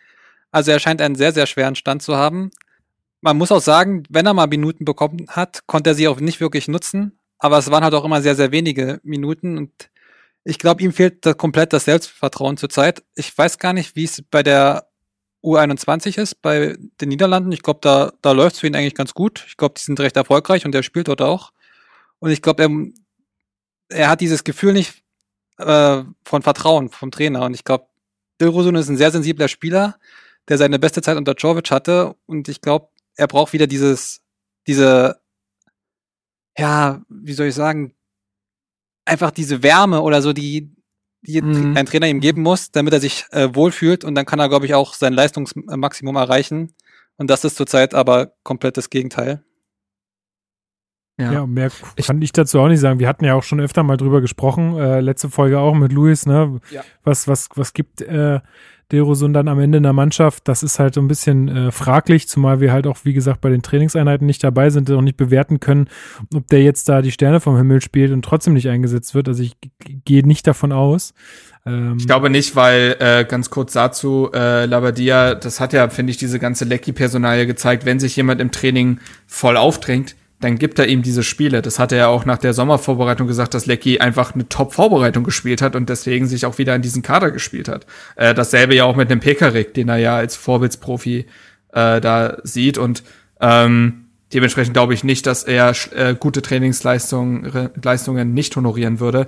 [0.51, 2.51] Also er scheint einen sehr, sehr schweren Stand zu haben.
[3.19, 6.39] Man muss auch sagen, wenn er mal Minuten bekommen hat, konnte er sie auch nicht
[6.39, 7.19] wirklich nutzen.
[7.39, 9.90] Aber es waren halt auch immer sehr, sehr wenige Minuten und
[10.43, 13.03] ich glaube, ihm fehlt da komplett das Selbstvertrauen zurzeit.
[13.15, 14.87] Ich weiß gar nicht, wie es bei der
[15.43, 17.51] U21 ist, bei den Niederlanden.
[17.51, 19.43] Ich glaube, da, da läuft es für ihn eigentlich ganz gut.
[19.47, 21.51] Ich glaube, die sind recht erfolgreich und er spielt dort auch.
[22.19, 25.03] Und ich glaube, er, er hat dieses Gefühl nicht
[25.57, 27.43] äh, von Vertrauen vom Trainer.
[27.45, 27.87] Und ich glaube,
[28.39, 29.97] Dilrosun ist ein sehr sensibler Spieler,
[30.47, 32.15] der seine beste Zeit unter Jovic hatte.
[32.25, 34.21] Und ich glaube, er braucht wieder dieses,
[34.67, 35.21] diese,
[36.57, 37.95] ja, wie soll ich sagen,
[39.11, 40.73] einfach diese Wärme oder so, die,
[41.21, 41.75] die mhm.
[41.75, 44.65] ein Trainer ihm geben muss, damit er sich äh, wohlfühlt und dann kann er, glaube
[44.65, 46.73] ich, auch sein Leistungsmaximum erreichen.
[47.17, 49.43] Und das ist zurzeit aber komplett das Gegenteil.
[51.19, 52.99] Ja, ja mehr ich, kann ich dazu auch nicht sagen.
[52.99, 56.25] Wir hatten ja auch schon öfter mal drüber gesprochen, äh, letzte Folge auch mit Luis,
[56.25, 56.59] ne?
[56.71, 56.81] Ja.
[57.03, 58.39] Was, was, was gibt äh,
[58.91, 60.47] Derosund dann am Ende in der Mannschaft?
[60.47, 63.49] Das ist halt so ein bisschen äh, fraglich, zumal wir halt auch, wie gesagt, bei
[63.49, 65.87] den Trainingseinheiten nicht dabei sind und auch nicht bewerten können,
[66.33, 69.27] ob der jetzt da die Sterne vom Himmel spielt und trotzdem nicht eingesetzt wird.
[69.27, 69.55] Also ich
[70.05, 71.13] gehe nicht davon aus.
[71.65, 76.11] Ähm, ich glaube nicht, weil äh, ganz kurz dazu, äh, Labadia, das hat ja, finde
[76.11, 80.87] ich, diese ganze Lecky-Personalie gezeigt, wenn sich jemand im Training voll aufdrängt, dann gibt er
[80.87, 81.61] ihm diese Spiele.
[81.61, 85.61] Das hat er ja auch nach der Sommervorbereitung gesagt, dass Lecky einfach eine Top-Vorbereitung gespielt
[85.61, 87.85] hat und deswegen sich auch wieder in diesen Kader gespielt hat.
[88.15, 91.25] Äh, dasselbe ja auch mit dem Pekarik, den er ja als Vorbildsprofi
[91.73, 93.03] äh, da sieht und
[93.39, 99.27] ähm, dementsprechend glaube ich nicht, dass er äh, gute Trainingsleistungen Leistungen nicht honorieren würde.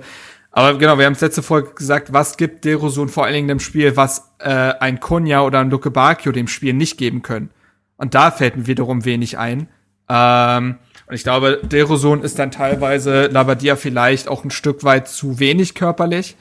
[0.50, 3.60] Aber genau, wir haben es letzte Folge gesagt, was gibt Derosun vor allen Dingen dem
[3.60, 7.50] Spiel, was äh, ein Konya oder ein Luke Bakio dem Spiel nicht geben können.
[7.96, 9.68] Und da fällt mir wiederum wenig ein.
[10.08, 10.76] Ähm,
[11.14, 15.76] und ich glaube, Deroson ist dann teilweise Labadia vielleicht auch ein Stück weit zu wenig
[15.76, 16.34] körperlich.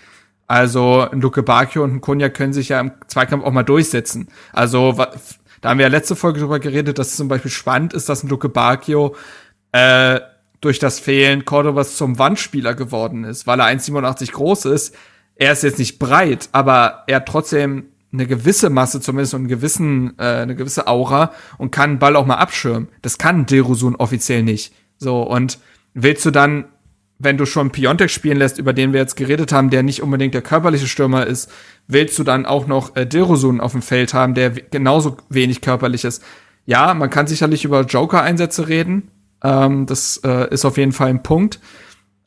[0.48, 4.30] Also ein Luke Bacchio und ein Kunja können sich ja im Zweikampf auch mal durchsetzen.
[4.52, 4.94] Also
[5.62, 8.24] da haben wir ja letzte Folge drüber geredet, dass es zum Beispiel spannend ist, dass
[8.24, 9.16] ein Luke Bacchio
[9.74, 10.20] äh,
[10.60, 14.96] durch das Fehlen Cordovas zum Wandspieler geworden ist, weil er 1,87 groß ist.
[15.36, 19.48] Er ist jetzt nicht breit, aber er hat trotzdem eine gewisse Masse zumindest und einen
[19.50, 22.88] gewissen, äh, eine gewisse Aura und kann einen Ball auch mal abschirmen.
[23.02, 24.74] Das kann Derusun offiziell nicht.
[24.98, 25.60] So, und
[25.94, 26.66] willst du dann,
[27.18, 30.34] wenn du schon Piontek spielen lässt, über den wir jetzt geredet haben, der nicht unbedingt
[30.34, 31.52] der körperliche Stürmer ist,
[31.88, 36.06] willst du dann auch noch äh, Derusun auf dem Feld haben, der genauso wenig körperlich
[36.06, 36.24] ist?
[36.66, 39.10] Ja, man kann sicherlich über Joker-Einsätze reden.
[39.44, 41.60] Ähm, das äh, ist auf jeden Fall ein Punkt.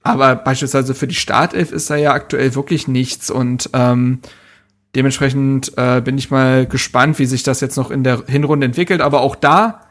[0.03, 4.21] Aber beispielsweise für die Startelf ist da ja aktuell wirklich nichts und ähm,
[4.97, 9.03] Dementsprechend äh, bin ich mal gespannt, wie sich das jetzt noch in der Hinrunde entwickelt.
[9.03, 9.83] Aber auch da,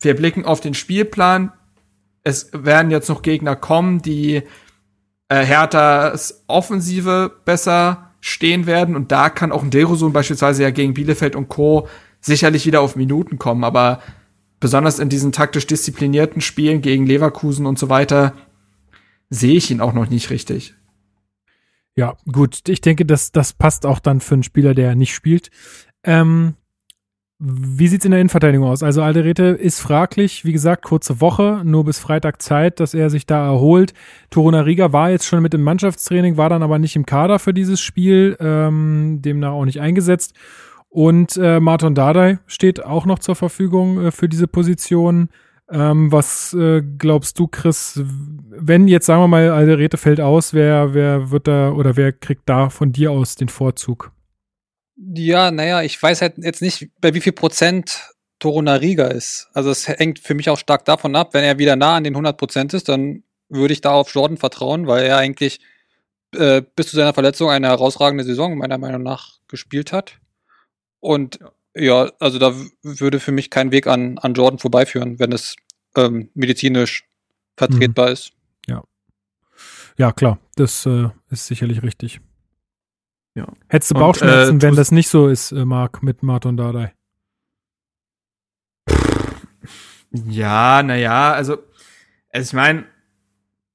[0.00, 1.50] wir blicken auf den Spielplan.
[2.22, 4.44] Es werden jetzt noch Gegner kommen, die
[5.28, 8.94] äh, Herthas Offensive besser stehen werden.
[8.94, 11.88] Und da kann auch ein Derosun beispielsweise ja gegen Bielefeld und Co.
[12.20, 13.64] sicherlich wieder auf Minuten kommen.
[13.64, 14.00] Aber
[14.60, 18.32] besonders in diesen taktisch disziplinierten Spielen gegen Leverkusen und so weiter
[19.28, 20.74] sehe ich ihn auch noch nicht richtig.
[21.94, 22.68] Ja, gut.
[22.68, 25.50] Ich denke, das, das passt auch dann für einen Spieler, der nicht spielt.
[26.04, 26.54] Ähm,
[27.44, 28.84] wie sieht's in der Innenverteidigung aus?
[28.84, 33.26] Also Alderete ist fraglich, wie gesagt, kurze Woche, nur bis Freitag Zeit, dass er sich
[33.26, 33.94] da erholt.
[34.30, 37.80] Torunariga war jetzt schon mit im Mannschaftstraining, war dann aber nicht im Kader für dieses
[37.80, 40.34] Spiel, ähm, demnach auch nicht eingesetzt.
[40.88, 45.28] Und äh, Martin Dardai steht auch noch zur Verfügung äh, für diese Position.
[45.72, 50.92] Ähm, was äh, glaubst du, Chris, wenn jetzt sagen wir mal Alderete fällt aus, wer,
[50.92, 54.12] wer wird da oder wer kriegt da von dir aus den Vorzug?
[54.96, 58.02] Ja, naja, ich weiß halt jetzt nicht, bei wie viel Prozent
[58.38, 59.48] Torunariga ist.
[59.54, 62.14] Also es hängt für mich auch stark davon ab, wenn er wieder nah an den
[62.14, 65.60] 100 Prozent ist, dann würde ich da auf Jordan vertrauen, weil er eigentlich
[66.36, 70.18] äh, bis zu seiner Verletzung eine herausragende Saison meiner Meinung nach gespielt hat.
[71.00, 71.38] Und
[71.74, 72.10] ja.
[72.18, 75.56] Also da würde für mich kein Weg an, an Jordan vorbeiführen, wenn es
[75.96, 77.08] ähm, medizinisch
[77.56, 78.12] vertretbar mhm.
[78.12, 78.32] ist.
[78.66, 78.82] Ja.
[79.96, 82.20] Ja, klar, das äh, ist sicherlich richtig.
[83.34, 83.46] Ja.
[83.68, 86.92] Hättest du Bauchschmerzen, Und, äh, wenn das nicht so ist, äh, Marc, mit Martin Dardai?
[90.10, 91.58] Ja, naja, also,
[92.30, 92.84] also ich meine,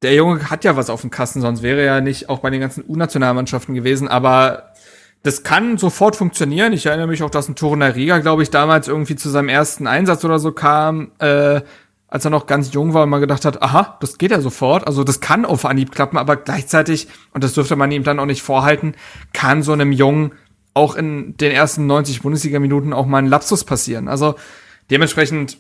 [0.03, 2.51] der Junge hat ja was auf dem Kasten, sonst wäre er ja nicht auch bei
[2.51, 4.73] den ganzen U-Nationalmannschaften gewesen, aber
[5.23, 6.73] das kann sofort funktionieren.
[6.73, 10.23] Ich erinnere mich auch, dass ein Torunariga, glaube ich, damals irgendwie zu seinem ersten Einsatz
[10.23, 11.61] oder so kam, äh,
[12.07, 14.87] als er noch ganz jung war und man gedacht hat, aha, das geht ja sofort,
[14.87, 18.25] also das kann auf Anhieb klappen, aber gleichzeitig, und das dürfte man ihm dann auch
[18.25, 18.95] nicht vorhalten,
[19.33, 20.31] kann so einem Jungen
[20.73, 24.07] auch in den ersten 90 Bundesliga-Minuten auch mal ein Lapsus passieren.
[24.07, 24.35] Also
[24.89, 25.57] dementsprechend,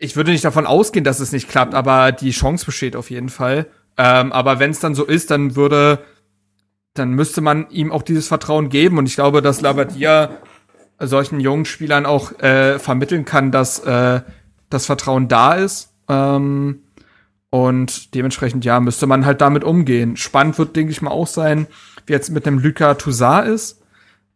[0.00, 3.28] ich würde nicht davon ausgehen, dass es nicht klappt, aber die Chance besteht auf jeden
[3.28, 3.66] Fall.
[3.96, 6.00] Ähm, aber wenn es dann so ist, dann würde,
[6.94, 8.98] dann müsste man ihm auch dieses Vertrauen geben.
[8.98, 10.30] Und ich glaube, dass Labadia
[10.98, 14.20] solchen jungen Spielern auch äh, vermitteln kann, dass äh,
[14.70, 15.92] das Vertrauen da ist.
[16.08, 16.80] Ähm,
[17.50, 20.16] und dementsprechend, ja, müsste man halt damit umgehen.
[20.16, 21.66] Spannend wird, denke ich mal, auch sein,
[22.06, 23.80] wie jetzt mit dem Luca Toussaint ist.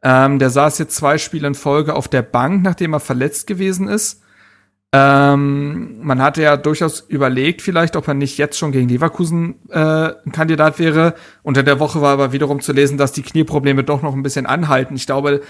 [0.02, 3.88] Ähm, der saß jetzt zwei Spiele in Folge auf der Bank, nachdem er verletzt gewesen
[3.88, 4.22] ist.
[4.90, 10.12] Ähm, man hatte ja durchaus überlegt, vielleicht, ob er nicht jetzt schon gegen Leverkusen äh,
[10.24, 11.14] ein Kandidat wäre.
[11.42, 14.46] Unter der Woche war aber wiederum zu lesen, dass die Knieprobleme doch noch ein bisschen
[14.46, 14.96] anhalten.
[14.96, 15.42] Ich glaube,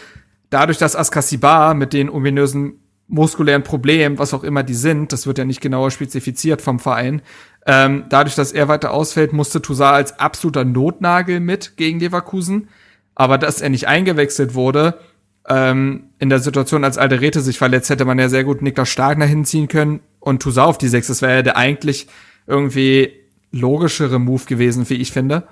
[0.50, 5.38] dadurch, dass Askasibar mit den ominösen muskulären Problemen, was auch immer die sind, das wird
[5.38, 7.22] ja nicht genauer spezifiziert vom Verein,
[7.68, 12.68] ähm, dadurch, dass er weiter ausfällt, musste Toussaint als absoluter Notnagel mit gegen Leverkusen.
[13.14, 14.98] Aber dass er nicht eingewechselt wurde,
[15.46, 19.26] ähm, in der Situation, als Alderete sich verletzt, hätte man ja sehr gut Niklas nach
[19.26, 21.08] hinziehen können und Toussaint auf die Sechs.
[21.08, 22.06] Das wäre ja der eigentlich
[22.46, 23.12] irgendwie
[23.52, 25.44] logischere Move gewesen, wie ich finde.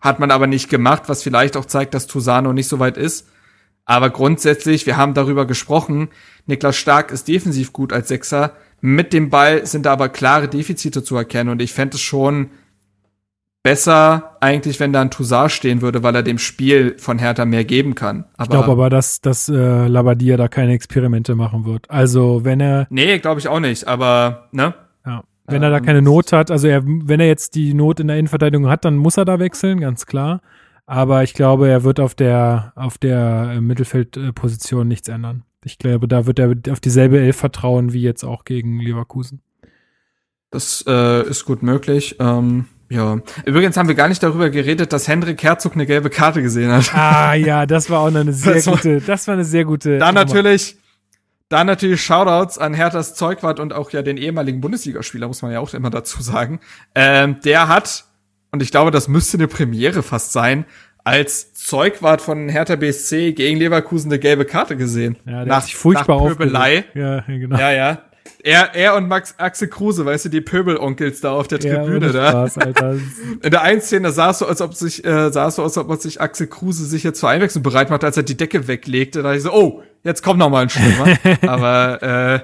[0.00, 2.96] Hat man aber nicht gemacht, was vielleicht auch zeigt, dass Toussaint noch nicht so weit
[2.96, 3.28] ist.
[3.90, 6.10] Aber grundsätzlich, wir haben darüber gesprochen,
[6.46, 8.52] Niklas Stark ist defensiv gut als Sechser.
[8.80, 12.50] Mit dem Ball sind da aber klare Defizite zu erkennen und ich fände es schon
[13.64, 17.64] besser eigentlich, wenn da ein Toussaint stehen würde, weil er dem Spiel von Hertha mehr
[17.64, 18.26] geben kann.
[18.34, 21.90] Aber ich glaube aber, dass, dass äh, Labadia da keine Experimente machen wird.
[21.90, 22.86] Also wenn er.
[22.90, 24.72] Nee, glaube ich auch nicht, aber ne?
[25.04, 25.24] Ja.
[25.46, 28.18] Wenn er da keine Not hat, also er, wenn er jetzt die Not in der
[28.18, 30.42] Innenverteidigung hat, dann muss er da wechseln, ganz klar.
[30.90, 35.44] Aber ich glaube, er wird auf der, auf der äh, Mittelfeldposition nichts ändern.
[35.64, 39.40] Ich glaube, da wird er auf dieselbe Elf vertrauen wie jetzt auch gegen Leverkusen.
[40.50, 42.16] Das äh, ist gut möglich.
[42.18, 43.20] Ähm, ja.
[43.44, 46.92] Übrigens haben wir gar nicht darüber geredet, dass Hendrik Herzog eine gelbe Karte gesehen hat.
[46.92, 49.98] Ah ja, das war auch eine sehr das gute, das war eine sehr gute.
[49.98, 50.76] Da natürlich,
[51.48, 55.60] da natürlich Shoutouts an Herthas Zeugwart und auch ja den ehemaligen Bundesligaspieler, muss man ja
[55.60, 56.58] auch immer dazu sagen.
[56.96, 58.06] Ähm, der hat,
[58.52, 60.64] und ich glaube, das müsste eine Premiere fast sein,
[61.04, 65.16] als Zeugwart von Hertha BSC gegen Leverkusen eine gelbe Karte gesehen.
[65.24, 66.84] Ja, der nach, hat sich furchtbar nach Pöbelei.
[66.94, 67.58] Ja, genau.
[67.58, 68.02] Ja, ja.
[68.42, 72.12] Er, er und Max Axel Kruse, weißt du, die Pöbelonkels da auf der Tribüne ja,
[72.12, 72.30] da.
[72.30, 72.92] Spaß, Alter.
[73.42, 75.76] In der einen Szene sah es so, als ob sich, äh, sah es so, als
[75.76, 78.66] ob man sich Axel Kruse sich jetzt zur Einwechslung bereit macht, als er die Decke
[78.66, 79.18] weglegte.
[79.18, 81.18] Da dachte ich so, oh, jetzt kommt noch mal ein Stürmer.
[81.46, 82.40] Aber äh,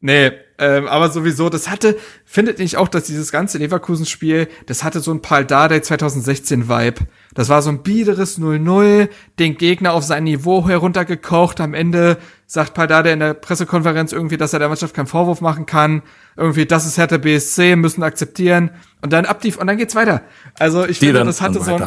[0.00, 0.32] nee,
[0.62, 5.10] ähm, aber sowieso, das hatte, findet nicht auch, dass dieses ganze Leverkusen-Spiel, das hatte so
[5.10, 7.00] ein Paul Dardai 2016-Vibe.
[7.34, 9.08] Das war so ein biederes 0-0,
[9.40, 11.60] den Gegner auf sein Niveau heruntergekocht.
[11.60, 15.40] Am Ende sagt Paul Dardai in der Pressekonferenz irgendwie, dass er der Mannschaft keinen Vorwurf
[15.40, 16.02] machen kann.
[16.36, 18.70] Irgendwie, das ist Hertha BSC, müssen akzeptieren.
[19.00, 20.22] Und dann ab die, und dann geht's weiter.
[20.60, 21.82] Also ich Die finde, das hatte so ein,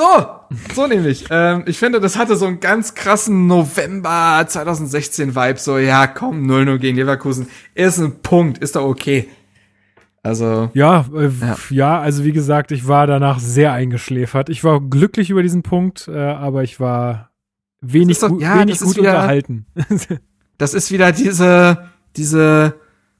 [0.00, 1.26] so, so nämlich.
[1.30, 5.58] Ähm, ich finde, das hatte so einen ganz krassen November 2016 Vibe.
[5.58, 7.48] So, ja, komm, 0-0 gegen Leverkusen.
[7.74, 9.28] Ist ein Punkt, ist doch okay.
[10.22, 10.70] Also.
[10.74, 12.00] Ja, äh, ja, ja.
[12.00, 14.48] also wie gesagt, ich war danach sehr eingeschläfert.
[14.48, 17.30] Ich war glücklich über diesen Punkt, äh, aber ich war
[17.80, 19.66] wenig, doch, ja, wenig gut wieder, unterhalten.
[20.58, 22.74] das ist wieder diese, diese,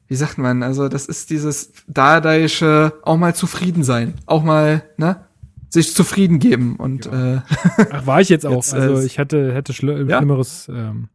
[0.09, 4.15] wie sagt man, also das ist dieses dadaische, auch mal zufrieden sein.
[4.27, 5.27] Auch mal, ne?
[5.71, 7.37] Sich zufrieden geben und ja.
[7.37, 7.41] äh,
[7.91, 8.57] Ach, war ich jetzt auch.
[8.57, 10.19] Jetzt, also ich hatte hätte schli ja.
[10.19, 11.09] schlimmeres ähm,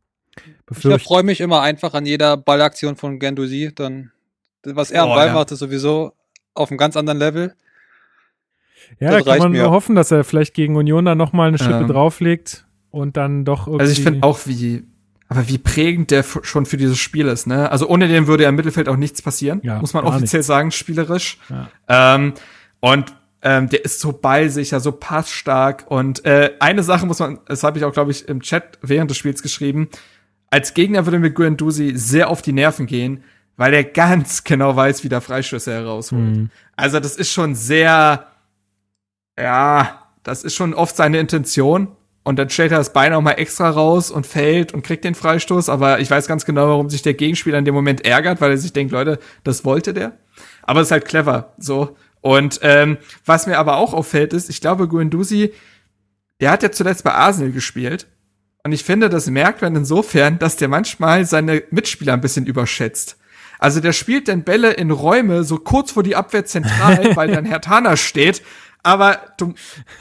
[0.66, 1.01] befürchtet.
[1.01, 3.72] Ich freue mich immer einfach an jeder Ballaktion von Gendusi.
[3.76, 4.12] Dann
[4.64, 5.34] was er oh, am Ball ja.
[5.34, 6.14] macht, ist sowieso
[6.53, 7.53] auf einem ganz anderen Level.
[8.99, 9.64] Ja, das da kann man mir.
[9.64, 13.18] nur hoffen, dass er vielleicht gegen Union dann noch mal eine Schippe ähm, drauflegt und
[13.18, 13.82] dann doch irgendwie.
[13.82, 14.84] Also ich finde auch wie
[15.28, 17.72] aber wie prägend der schon für dieses Spiel ist, ne?
[17.72, 20.47] Also ohne den würde ja im Mittelfeld auch nichts passieren, ja, muss man offiziell nichts.
[20.47, 21.39] sagen, spielerisch.
[21.49, 21.70] Ja.
[22.16, 22.34] Ähm,
[22.80, 23.16] und
[23.46, 25.86] ähm, der ist so ballsicher, so passstark.
[25.88, 29.12] Und äh, eine Sache muss man, das habe ich auch, glaube ich, im Chat während
[29.12, 29.88] des Spiels geschrieben.
[30.50, 33.24] Als Gegner würde mir Guendouzi sehr auf die Nerven gehen,
[33.56, 36.38] weil er ganz genau weiß, wie der Freischüsse herausholt.
[36.38, 36.50] Mhm.
[36.76, 38.26] Also das ist schon sehr,
[39.39, 41.89] ja, das ist schon oft seine Intention.
[42.24, 45.14] Und dann stellt er das Bein auch mal extra raus und fällt und kriegt den
[45.14, 45.70] Freistoß.
[45.70, 48.58] Aber ich weiß ganz genau, warum sich der Gegenspieler in dem Moment ärgert, weil er
[48.58, 50.14] sich denkt, Leute, das wollte der.
[50.64, 51.54] Aber es ist halt clever.
[51.60, 55.53] So, und ähm, was mir aber auch auffällt, ist, ich glaube, Guendouzi,
[56.41, 58.07] der hat ja zuletzt bei Arsenal gespielt.
[58.63, 63.17] Und ich finde, das merkt man insofern, dass der manchmal seine Mitspieler ein bisschen überschätzt.
[63.59, 67.45] Also der spielt dann Bälle in Räume so kurz vor die Abwehr zentral, weil dann
[67.45, 68.41] Herr Tana steht.
[68.82, 69.53] Aber du,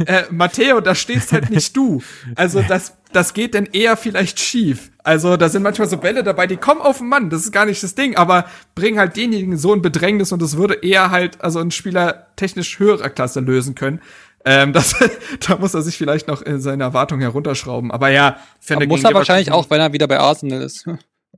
[0.06, 2.02] äh, Matteo, da stehst halt nicht du.
[2.36, 4.90] Also das, das geht dann eher vielleicht schief.
[5.02, 7.66] Also da sind manchmal so Bälle dabei, die kommen auf den Mann, das ist gar
[7.66, 11.40] nicht das Ding, aber bringen halt denjenigen so ein Bedrängnis und das würde eher halt
[11.42, 14.00] also ein Spieler technisch höherer Klasse lösen können.
[14.44, 14.94] Ähm, das,
[15.46, 17.90] da muss er sich vielleicht noch in seine Erwartung herunterschrauben.
[17.90, 20.86] Aber ja, finde Muss er wahrscheinlich auch, wenn er wieder bei Arsenal ist.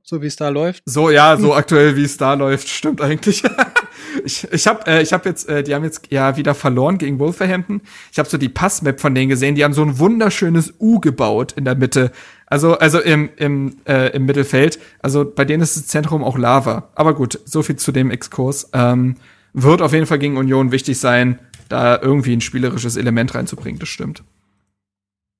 [0.09, 0.83] So wie es da läuft.
[0.85, 3.43] So, ja, so aktuell wie es da läuft, stimmt eigentlich.
[4.23, 7.19] ich ich habe äh, ich hab jetzt, äh, die haben jetzt ja wieder verloren gegen
[7.19, 7.81] Wolverhampton.
[8.13, 11.51] Ich habe so die Passmap von denen gesehen, die haben so ein wunderschönes U gebaut
[11.57, 12.13] in der Mitte.
[12.45, 14.79] Also, also im, im, äh, im Mittelfeld.
[15.01, 16.87] Also bei denen ist das Zentrum auch Lava.
[16.95, 18.69] Aber gut, so viel zu dem Exkurs.
[18.71, 19.15] Ähm,
[19.51, 23.89] wird auf jeden Fall gegen Union wichtig sein, da irgendwie ein spielerisches Element reinzubringen, das
[23.89, 24.23] stimmt.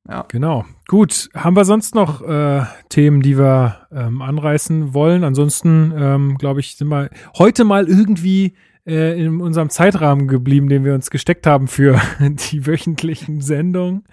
[0.07, 0.25] Ja.
[0.29, 0.65] Genau.
[0.87, 1.29] Gut.
[1.33, 5.23] Haben wir sonst noch äh, Themen, die wir ähm, anreißen wollen?
[5.23, 8.53] Ansonsten, ähm, glaube ich, sind wir heute mal irgendwie
[8.85, 11.99] äh, in unserem Zeitrahmen geblieben, den wir uns gesteckt haben für
[12.51, 14.05] die wöchentlichen Sendungen.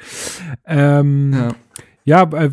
[0.67, 1.49] Ähm, ja.
[2.07, 2.51] Ja, äh,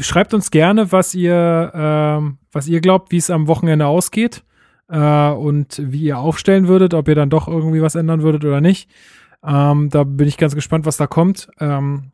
[0.00, 1.32] schreibt uns gerne, was ihr,
[1.72, 4.44] äh, was ihr glaubt, wie es am Wochenende ausgeht
[4.90, 8.60] äh, und wie ihr aufstellen würdet, ob ihr dann doch irgendwie was ändern würdet oder
[8.60, 8.90] nicht.
[9.42, 11.48] Ähm, da bin ich ganz gespannt, was da kommt.
[11.60, 12.12] Ähm,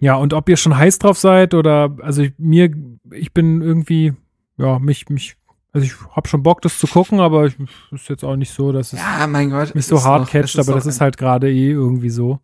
[0.00, 2.70] ja, und ob ihr schon heiß drauf seid oder, also ich, mir,
[3.12, 4.14] ich bin irgendwie,
[4.56, 5.36] ja, mich, mich,
[5.72, 7.54] also ich hab schon Bock, das zu gucken, aber ich,
[7.92, 10.58] ist jetzt auch nicht so, dass es ja, mein Gott, mich so hart noch, catcht,
[10.58, 12.40] aber das ist halt gerade eh irgendwie so.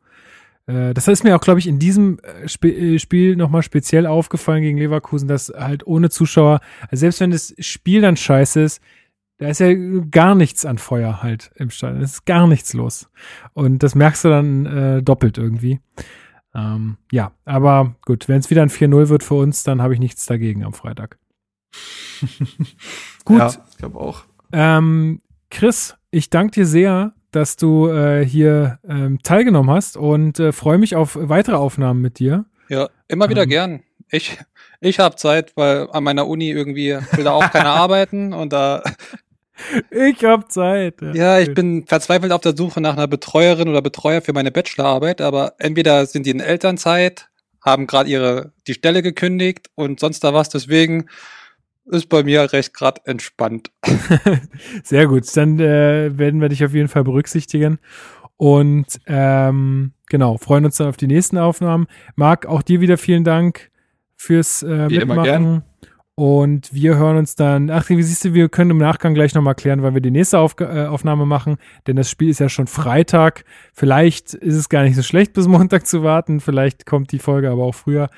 [0.67, 4.07] Äh, das ist mir auch, glaube ich, in diesem äh, Sp äh, Spiel nochmal speziell
[4.07, 8.83] aufgefallen gegen Leverkusen, dass halt ohne Zuschauer, also selbst wenn das Spiel dann scheiße ist,
[9.39, 9.73] da ist ja
[10.11, 12.03] gar nichts an Feuer halt im Stadion.
[12.03, 13.09] Es ist gar nichts los.
[13.53, 15.81] Und das merkst du dann äh, doppelt irgendwie.
[16.57, 20.01] Ähm, ja, aber gut, wenn es wieder ein 4-0 wird für uns, dann habe ich
[20.01, 21.19] nichts dagegen am Freitag.
[23.25, 23.39] gut.
[23.39, 24.25] Ja, ich glaube auch.
[24.53, 30.53] Ähm, Chris, ich danke dir sehr, dass du äh, hier ähm, teilgenommen hast und äh,
[30.53, 32.47] freue mich auf weitere Aufnahmen mit dir.
[32.69, 33.83] Ja, immer wieder ähm, gern.
[34.11, 34.39] Ich,
[34.81, 38.83] ich habe Zeit, weil an meiner Uni irgendwie will da auch keiner arbeiten und da
[39.91, 41.01] ich hab Zeit.
[41.01, 44.51] Ja, ja, ich bin verzweifelt auf der Suche nach einer Betreuerin oder Betreuer für meine
[44.51, 47.29] Bachelorarbeit, aber entweder sind die in Elternzeit,
[47.65, 51.07] haben gerade ihre die Stelle gekündigt und sonst da was, deswegen
[51.87, 53.71] ist bei mir recht gerade entspannt.
[54.83, 57.79] Sehr gut, dann äh, werden wir dich auf jeden Fall berücksichtigen
[58.37, 61.87] und ähm, genau, freuen uns dann auf die nächsten Aufnahmen.
[62.17, 63.71] Marc, auch dir wieder vielen Dank
[64.17, 65.11] fürs äh, Wie Mitmachen.
[65.11, 65.63] Immer gern.
[66.19, 69.55] Und wir hören uns dann, ach, wie siehst du, wir können im Nachgang gleich nochmal
[69.55, 72.67] klären, weil wir die nächste Auf äh, Aufnahme machen, denn das Spiel ist ja schon
[72.67, 73.45] Freitag.
[73.75, 76.41] Vielleicht ist es gar nicht so schlecht, bis Montag zu warten.
[76.41, 78.09] Vielleicht kommt die Folge aber auch früher.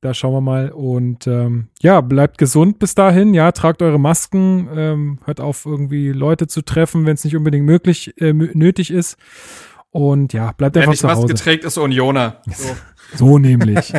[0.00, 0.70] Da schauen wir mal.
[0.70, 3.34] Und ähm, ja, bleibt gesund bis dahin.
[3.34, 7.66] Ja, tragt eure Masken, ähm, hört auf, irgendwie Leute zu treffen, wenn es nicht unbedingt
[7.66, 9.16] möglich, äh, nötig ist.
[9.90, 11.16] Und ja, bleibt einfach zu Hause.
[11.16, 12.42] Wer nicht Maske trägt, ist Unioner.
[12.54, 12.76] So.
[13.14, 13.90] So nämlich.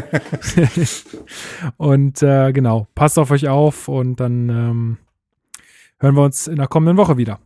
[1.77, 4.97] und äh, genau, passt auf euch auf und dann ähm,
[5.99, 7.39] hören wir uns in der kommenden Woche wieder.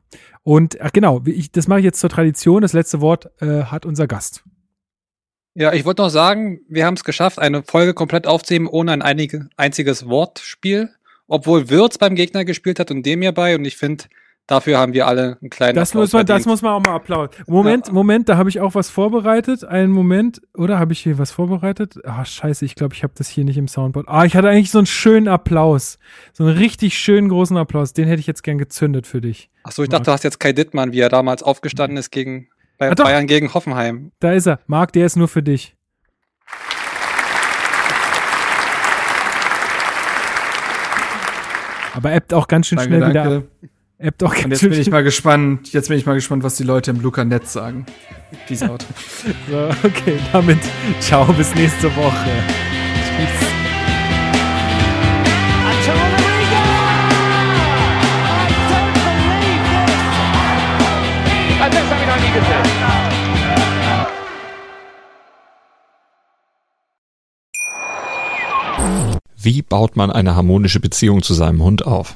[0.44, 2.64] Und ach genau, ich, das mache ich jetzt zur Tradition.
[2.64, 4.44] Das letzte Wort äh, hat unser Gast.
[5.56, 9.02] Ja, ich wollte noch sagen, wir haben es geschafft, eine Folge komplett aufzunehmen ohne ein
[9.02, 10.90] einige, einziges Wortspiel.
[11.28, 13.56] Obwohl Würz beim Gegner gespielt hat und dem hier bei.
[13.56, 14.06] Und ich finde,
[14.46, 16.96] Dafür haben wir alle einen kleinen das Applaus muss man, Das muss man auch mal
[16.96, 17.46] applaudieren.
[17.48, 17.94] Moment, ja.
[17.94, 19.64] Moment, da habe ich auch was vorbereitet.
[19.64, 21.96] Einen Moment, oder habe ich hier was vorbereitet?
[22.04, 24.10] Ah, scheiße, ich glaube, ich habe das hier nicht im Soundboard.
[24.10, 25.98] Ah, ich hatte eigentlich so einen schönen Applaus.
[26.34, 27.94] So einen richtig schönen großen Applaus.
[27.94, 29.50] Den hätte ich jetzt gern gezündet für dich.
[29.64, 30.00] Ach so, ich Marc.
[30.00, 33.28] dachte, du hast jetzt Kai Dittmann, wie er damals aufgestanden ist gegen bei ah, Bayern
[33.28, 34.12] gegen Hoffenheim.
[34.20, 34.60] Da ist er.
[34.68, 35.78] Marc, der ist nur für dich.
[41.96, 43.20] Aber ebbt auch ganz schön danke, schnell danke.
[43.20, 43.70] wieder ab.
[44.04, 46.64] Ebbt auch Und jetzt bin ich mal gespannt, jetzt bin ich mal gespannt, was die
[46.64, 47.86] Leute im Luca-Netz sagen.
[48.48, 48.86] Peace out.
[49.50, 50.60] so, okay, damit
[51.00, 52.30] ciao, bis nächste Woche.
[53.16, 53.50] Tschüss.
[69.38, 72.16] Wie baut man eine harmonische Beziehung zu seinem Hund auf?